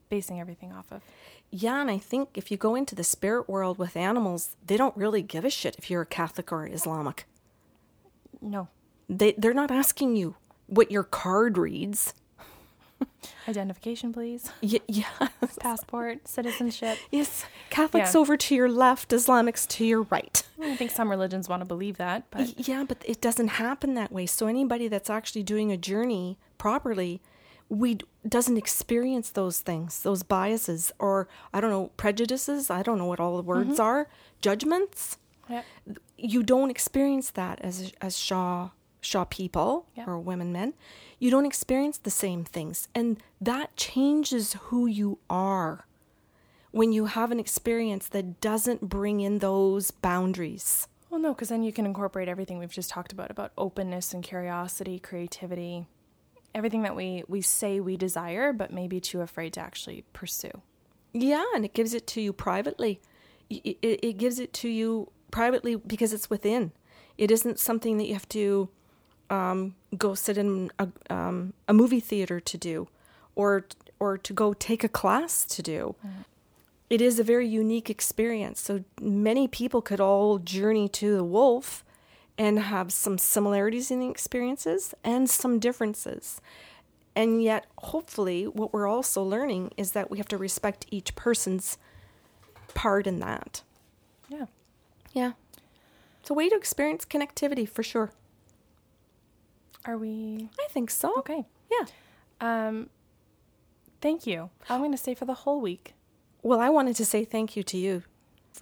basing 0.09 0.39
everything 0.41 0.73
off 0.73 0.87
of. 0.93 1.03
yeah 1.51 1.81
and 1.81 1.91
i 1.91 1.99
think 1.99 2.29
if 2.35 2.51
you 2.51 2.57
go 2.57 2.75
into 2.77 2.95
the 2.95 3.03
spirit 3.05 3.49
world 3.49 3.79
with 3.79 3.97
animals 3.97 4.55
they 4.65 4.77
don't 4.77 4.97
really 4.97 5.23
give 5.23 5.45
a 5.45 5.51
shit 5.51 5.75
if 5.79 5.91
you're 5.91 6.03
a 6.03 6.07
catholic 6.07 6.53
or 6.53 6.67
islamic 6.67 7.27
No. 8.41 8.69
they 9.09 9.33
they're 9.33 9.55
not 9.55 9.71
asking 9.71 10.15
you 10.17 10.37
what 10.69 10.91
your 10.91 11.03
card 11.03 11.59
reads 11.59 12.15
Identification, 13.49 14.13
please. 14.13 14.51
Y- 14.63 14.81
yeah 14.89 15.05
Passport, 15.61 16.27
citizenship. 16.29 16.99
yes 17.11 17.45
catholics 17.71 18.15
Yeah. 18.15 18.21
over 18.21 18.37
to 18.37 18.55
your 18.55 18.69
left 18.69 19.11
islamics 19.11 19.67
to 19.69 19.85
your 19.85 20.03
right 20.03 20.43
I 20.61 20.75
think 20.77 20.91
some 20.91 21.09
religions 21.11 21.49
want 21.49 21.61
to 21.61 21.67
believe 21.67 21.97
that, 21.99 22.25
but 22.33 22.69
Yeah, 22.69 22.85
but 22.87 22.99
it 23.07 23.21
doesn't 23.21 23.49
happen 23.49 23.95
that 23.95 24.11
way. 24.11 24.27
So 24.27 24.49
anybody 24.49 24.89
that's 24.89 25.09
actually 25.09 25.45
doing 25.45 25.71
a 25.71 25.77
journey 25.77 26.37
properly, 26.59 27.23
we 27.69 27.99
doesn't 28.29 28.57
experience 28.57 29.31
those 29.31 29.61
things, 29.61 30.03
those 30.03 30.25
biases 30.25 30.91
or 30.99 31.29
I 31.53 31.61
don't 31.61 31.71
know, 31.71 31.93
prejudices, 31.97 32.71
I 32.71 32.83
don't 32.83 32.99
know 32.99 33.07
what 33.07 33.21
all 33.21 33.37
the 33.37 33.43
words 33.45 33.75
mm-hmm. 33.75 33.81
are, 33.83 34.09
judgments. 34.43 35.19
yeah. 35.49 35.63
You 36.17 36.43
don't 36.43 36.71
experience 36.71 37.31
that 37.31 37.61
as 37.61 37.93
as 38.01 38.19
Shaw 38.19 38.71
Shaw 39.09 39.25
people 39.25 39.87
Yeah. 39.97 40.05
or 40.07 40.19
women 40.19 40.53
men. 40.53 40.75
You 41.19 41.31
don't 41.31 41.47
experience 41.47 41.97
the 41.99 42.11
same 42.11 42.45
things 42.45 42.89
and 42.95 43.17
that 43.41 43.75
changes 43.77 44.53
who 44.69 44.87
you 44.87 45.19
are 45.31 45.87
when 46.71 46.93
you 46.93 47.07
have 47.07 47.31
an 47.33 47.41
experience 47.41 48.07
that 48.09 48.41
doesn't 48.43 48.89
bring 48.89 49.21
in 49.21 49.39
those 49.39 49.91
boundaries. 49.91 50.87
Well, 51.09 51.21
no, 51.21 51.33
because 51.33 51.49
then 51.49 51.63
you 51.63 51.73
can 51.73 51.87
incorporate 51.87 52.29
everything 52.29 52.59
we've 52.59 52.71
just 52.71 52.91
talked 52.91 53.13
about 53.13 53.31
about 53.31 53.53
openness 53.57 54.13
and 54.13 54.23
curiosity, 54.23 54.99
creativity, 54.99 55.87
everything 56.55 56.83
that 56.83 56.95
we 56.95 57.25
we 57.27 57.41
say 57.41 57.81
we 57.81 57.97
desire, 57.97 58.53
but 58.53 58.71
maybe 58.71 59.01
too 59.01 59.23
afraid 59.23 59.55
to 59.55 59.61
actually 59.61 60.05
pursue. 60.13 60.61
Yeah, 61.15 61.45
and 61.55 61.65
it 61.65 61.73
gives 61.73 61.95
it 61.95 62.07
to 62.09 62.21
you 62.21 62.35
privately. 62.35 63.01
It, 63.49 63.79
it, 63.81 64.01
it 64.05 64.13
gives 64.19 64.39
it 64.39 64.53
to 64.55 64.69
you 64.69 65.11
privately 65.31 65.77
because 65.77 66.13
it's 66.13 66.29
within. 66.29 66.73
It 67.17 67.31
isn't 67.31 67.59
something 67.59 67.97
that 67.97 68.07
you 68.07 68.13
have 68.13 68.29
to 68.29 68.69
um, 69.31 69.75
go 69.97 70.15
sit 70.15 70.39
in 70.39 70.71
a, 70.79 70.89
um, 71.11 71.53
a 71.67 71.75
movie 71.75 72.01
theater 72.01 72.41
to 72.41 72.59
do, 72.59 72.89
or 73.35 73.65
or 74.01 74.17
to 74.19 74.33
go 74.33 74.55
take 74.55 74.85
a 74.85 74.89
class 74.89 75.45
to 75.45 75.63
do. 75.63 75.95
It 76.89 77.01
is 77.01 77.19
a 77.19 77.25
very 77.25 77.47
unique 77.47 77.91
experience. 77.91 78.61
So 78.61 78.85
many 79.01 79.47
people 79.47 79.83
could 79.83 80.01
all 80.01 80.39
journey 80.39 80.89
to 80.91 81.15
the 81.15 81.25
wolf 81.25 81.85
and 82.39 82.59
have 82.61 82.93
some 82.93 83.19
similarities 83.19 83.91
in 83.91 84.01
the 84.01 84.09
experiences 84.09 84.95
and 85.05 85.29
some 85.29 85.59
differences. 85.59 86.41
And 87.15 87.43
yet, 87.43 87.67
hopefully, 87.79 88.47
what 88.47 88.73
we're 88.73 88.87
also 88.87 89.23
learning 89.23 89.73
is 89.77 89.93
that 89.93 90.11
we 90.11 90.19
have 90.19 90.29
to 90.29 90.39
respect 90.39 90.87
each 90.91 91.17
person's 91.17 91.77
part 92.75 93.07
in 93.09 93.19
that. 93.19 93.63
Yeah. 94.29 94.47
Yeah. 95.13 95.33
It's 96.21 96.31
a 96.31 96.35
way 96.35 96.49
to 96.49 96.57
experience 96.57 97.05
connectivity 97.05 97.69
for 97.69 97.83
sure. 97.83 98.13
Are 99.89 99.97
we 99.99 100.49
I 100.61 100.67
think 100.71 100.91
so. 100.91 101.19
okay? 101.19 101.45
Yeah. 101.73 101.87
Um, 102.41 102.91
thank 104.01 104.27
you. 104.27 104.51
I'm 104.69 104.81
going 104.81 104.93
to 104.93 104.99
stay 104.99 105.15
for 105.15 105.25
the 105.25 105.35
whole 105.35 105.61
week. 105.61 105.95
Well, 106.43 106.61
I 106.61 106.69
wanted 106.69 106.95
to 106.97 107.05
say 107.05 107.25
thank 107.25 107.57
you 107.57 107.63
to 107.65 107.77
you 107.77 108.03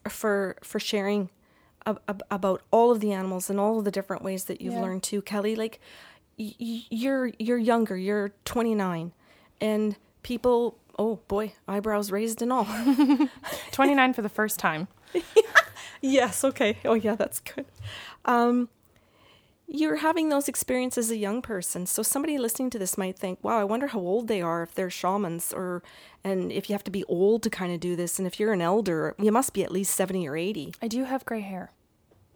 for 0.09 0.57
for 0.63 0.79
sharing 0.81 1.29
ab- 1.85 2.01
ab- 2.09 2.23
about 2.31 2.63
all 2.71 2.91
of 2.93 3.01
the 3.01 3.13
animals 3.13 3.51
and 3.51 3.59
all 3.61 3.79
of 3.79 3.85
the 3.85 3.91
different 3.91 4.23
ways 4.23 4.45
that 4.45 4.61
you've 4.61 4.75
Yeah. 4.75 4.83
learned 4.83 5.03
too, 5.03 5.21
Kelly. 5.21 5.55
Like 5.57 5.81
y- 6.39 6.55
y- 6.61 6.85
you're 6.91 7.33
you're 7.39 7.59
younger. 7.59 7.97
You're 7.97 8.31
29, 8.45 9.13
and 9.61 9.97
people. 10.23 10.79
Oh 10.99 11.17
boy, 11.29 11.53
eyebrows 11.69 12.11
raised 12.11 12.41
and 12.41 12.51
all. 12.53 12.67
29 13.73 14.15
for 14.15 14.23
the 14.23 14.31
first 14.31 14.59
time. 14.59 14.89
Yes, 16.03 16.45
okay. 16.45 16.77
Oh, 16.85 16.93
yeah, 16.95 17.17
that's 17.17 17.41
good. 17.41 17.65
Um, 18.27 18.69
you're 19.69 19.97
having 19.97 20.29
those 20.29 20.49
experiences 20.49 21.07
as 21.07 21.11
a 21.11 21.17
young 21.17 21.43
person. 21.43 21.87
So 21.87 22.03
somebody 22.03 22.39
listening 22.39 22.71
to 22.71 22.79
this 22.79 22.97
might 22.97 23.19
think, 23.19 23.43
wow, 23.43 23.59
I 23.59 23.65
wonder 23.65 23.89
how 23.89 23.99
old 23.99 24.29
they 24.29 24.41
are 24.41 24.63
if 24.63 24.75
they're 24.75 24.91
shamans 24.91 25.53
or 25.53 25.83
and 26.23 26.53
if 26.53 26.69
you 26.69 26.75
have 26.75 26.85
to 26.85 26.91
be 26.91 27.05
old 27.05 27.43
to 27.45 27.51
kind 27.51 27.73
of 27.73 27.81
do 27.81 27.97
this. 27.97 28.19
And 28.19 28.27
if 28.27 28.39
you're 28.39 28.53
an 28.53 28.61
elder, 28.61 29.15
you 29.19 29.33
must 29.33 29.53
be 29.53 29.65
at 29.65 29.73
least 29.73 29.95
70 29.95 30.27
or 30.29 30.37
80. 30.37 30.75
I 30.81 30.89
do 30.89 31.05
have 31.05 31.25
gray 31.25 31.41
hair. 31.41 31.73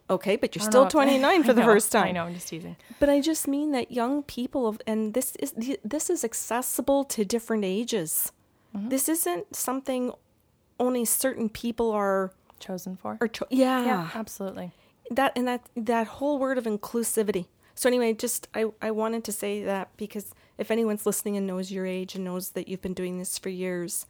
Okay, 0.09 0.35
but 0.35 0.55
you're 0.55 0.63
still 0.63 0.83
know 0.83 0.89
29 0.99 1.43
for 1.43 1.53
the 1.53 1.61
know, 1.61 1.65
first 1.65 1.89
time. 1.91 2.07
I 2.07 2.11
know, 2.11 2.25
I'm 2.25 2.33
just 2.33 2.49
teasing. 2.49 2.75
But 2.99 3.09
I 3.09 3.21
just 3.21 3.47
mean 3.47 3.71
that 3.71 3.91
young 3.91 4.23
people 4.23 4.67
of, 4.67 4.81
and 4.85 5.13
this 5.13 5.37
is 5.37 5.53
this 5.85 6.09
is 6.09 6.25
accessible 6.25 7.05
to 7.05 7.23
different 7.23 7.63
ages. 7.63 8.33
Mm-hmm. 8.75 8.89
This 8.89 9.07
isn't 9.07 9.55
something 9.55 10.11
only 10.79 11.05
certain 11.05 11.47
people 11.47 11.91
are 11.91 12.33
Chosen 12.59 12.97
for. 12.97 13.17
are 13.21 13.27
cho- 13.27 13.47
yeah. 13.49 13.85
yeah, 13.85 14.09
absolutely. 14.13 14.71
That 15.09 15.33
and 15.35 15.47
that 15.47 15.67
that 15.75 16.07
whole 16.07 16.37
word 16.39 16.57
of 16.57 16.65
inclusivity. 16.65 17.47
So 17.75 17.89
anyway, 17.89 18.13
just 18.13 18.47
I 18.53 18.65
I 18.81 18.91
wanted 18.91 19.23
to 19.25 19.31
say 19.31 19.63
that 19.63 19.89
because 19.97 20.33
if 20.57 20.69
anyone's 20.71 21.05
listening 21.05 21.37
and 21.37 21.47
knows 21.47 21.71
your 21.71 21.85
age 21.85 22.15
and 22.15 22.23
knows 22.23 22.51
that 22.51 22.67
you've 22.67 22.81
been 22.81 22.93
doing 22.93 23.17
this 23.17 23.37
for 23.37 23.49
years 23.49 24.05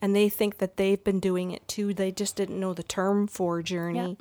and 0.00 0.14
they 0.14 0.28
think 0.28 0.58
that 0.58 0.76
they've 0.76 1.02
been 1.02 1.18
doing 1.20 1.50
it 1.50 1.66
too, 1.66 1.92
they 1.92 2.12
just 2.12 2.36
didn't 2.36 2.60
know 2.60 2.72
the 2.72 2.82
term 2.84 3.26
for 3.26 3.62
journey. 3.62 4.16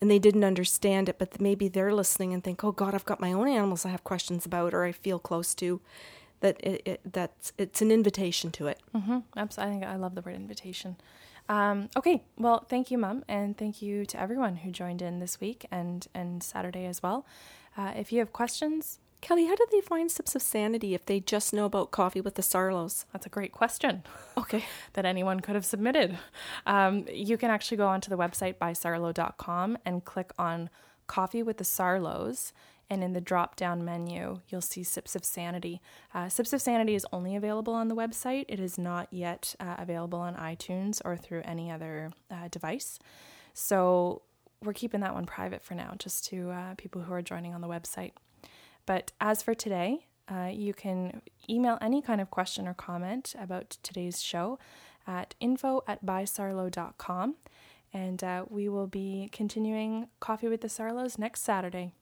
and 0.00 0.08
they 0.10 0.18
didn't 0.20 0.44
understand 0.44 1.08
it, 1.08 1.18
but 1.18 1.40
maybe 1.40 1.66
they're 1.66 1.92
listening 1.92 2.32
and 2.32 2.44
think, 2.44 2.62
"Oh 2.62 2.70
God, 2.70 2.94
I've 2.94 3.04
got 3.04 3.18
my 3.20 3.32
own 3.32 3.48
animals 3.48 3.84
I 3.84 3.88
have 3.88 4.04
questions 4.04 4.46
about 4.46 4.72
or 4.72 4.84
I 4.84 4.92
feel 4.92 5.18
close 5.18 5.54
to." 5.56 5.80
That 6.40 6.56
it, 6.62 6.82
it 6.84 7.00
that's 7.04 7.52
it's 7.58 7.82
an 7.82 7.90
invitation 7.90 8.52
to 8.52 8.68
it. 8.68 8.78
Mm-hmm. 8.94 9.18
Absolutely, 9.36 9.76
I 9.76 9.80
think 9.80 9.92
I 9.92 9.96
love 9.96 10.14
the 10.14 10.20
word 10.22 10.36
invitation. 10.36 10.96
Um, 11.48 11.88
okay, 11.96 12.22
well, 12.36 12.66
thank 12.68 12.90
you, 12.90 12.98
Mom, 12.98 13.24
and 13.28 13.56
thank 13.56 13.80
you 13.80 14.04
to 14.06 14.20
everyone 14.20 14.56
who 14.56 14.70
joined 14.70 15.00
in 15.00 15.18
this 15.18 15.40
week 15.40 15.66
and 15.70 16.06
and 16.14 16.42
Saturday 16.42 16.84
as 16.86 17.02
well. 17.02 17.26
Uh, 17.76 17.92
if 17.96 18.12
you 18.12 18.18
have 18.18 18.32
questions, 18.32 18.98
Kelly, 19.20 19.46
how 19.46 19.56
do 19.56 19.66
they 19.72 19.80
find 19.80 20.10
Sips 20.10 20.34
of 20.34 20.42
Sanity 20.42 20.94
if 20.94 21.04
they 21.06 21.20
just 21.20 21.52
know 21.52 21.64
about 21.64 21.90
coffee 21.90 22.20
with 22.20 22.34
the 22.36 22.42
Sarlos? 22.42 23.04
That's 23.12 23.26
a 23.26 23.30
great 23.30 23.52
question. 23.52 24.02
Okay. 24.38 24.64
that 24.92 25.04
anyone 25.04 25.40
could 25.40 25.56
have 25.56 25.66
submitted. 25.66 26.16
Um, 26.64 27.04
you 27.12 27.36
can 27.36 27.50
actually 27.50 27.76
go 27.76 27.88
onto 27.88 28.08
the 28.08 28.16
website 28.16 28.54
bysarlo.com 28.54 29.78
and 29.84 30.04
click 30.04 30.30
on 30.38 30.70
Coffee 31.08 31.42
with 31.42 31.56
the 31.58 31.64
Sarlos. 31.64 32.52
And 32.90 33.04
in 33.04 33.12
the 33.12 33.20
drop 33.20 33.54
down 33.54 33.84
menu, 33.84 34.40
you'll 34.48 34.62
see 34.62 34.82
Sips 34.82 35.14
of 35.14 35.24
Sanity. 35.24 35.80
Uh, 36.14 36.28
Sips 36.28 36.52
of 36.52 36.62
Sanity 36.62 36.94
is 36.94 37.06
only 37.12 37.36
available 37.36 37.74
on 37.74 37.88
the 37.88 37.94
website. 37.94 38.46
It 38.48 38.60
is 38.60 38.78
not 38.78 39.08
yet 39.10 39.54
uh, 39.60 39.76
available 39.78 40.20
on 40.20 40.34
iTunes 40.36 41.02
or 41.04 41.16
through 41.16 41.42
any 41.44 41.70
other 41.70 42.12
uh, 42.30 42.48
device. 42.48 42.98
So 43.52 44.22
we're 44.62 44.72
keeping 44.72 45.00
that 45.00 45.14
one 45.14 45.26
private 45.26 45.62
for 45.62 45.74
now, 45.74 45.94
just 45.98 46.24
to 46.26 46.50
uh, 46.50 46.74
people 46.76 47.02
who 47.02 47.12
are 47.12 47.22
joining 47.22 47.54
on 47.54 47.60
the 47.60 47.68
website. 47.68 48.12
But 48.86 49.12
as 49.20 49.42
for 49.42 49.54
today, 49.54 50.06
uh, 50.30 50.50
you 50.52 50.74
can 50.74 51.22
email 51.48 51.78
any 51.80 52.02
kind 52.02 52.20
of 52.20 52.30
question 52.30 52.66
or 52.66 52.74
comment 52.74 53.34
about 53.38 53.76
today's 53.82 54.22
show 54.22 54.58
at 55.06 55.34
info 55.40 55.82
at 55.86 56.04
bysarlo.com. 56.04 57.36
And 57.92 58.22
uh, 58.22 58.44
we 58.48 58.68
will 58.68 58.86
be 58.86 59.30
continuing 59.32 60.08
Coffee 60.20 60.48
with 60.48 60.60
the 60.60 60.68
Sarlos 60.68 61.18
next 61.18 61.42
Saturday. 61.42 61.92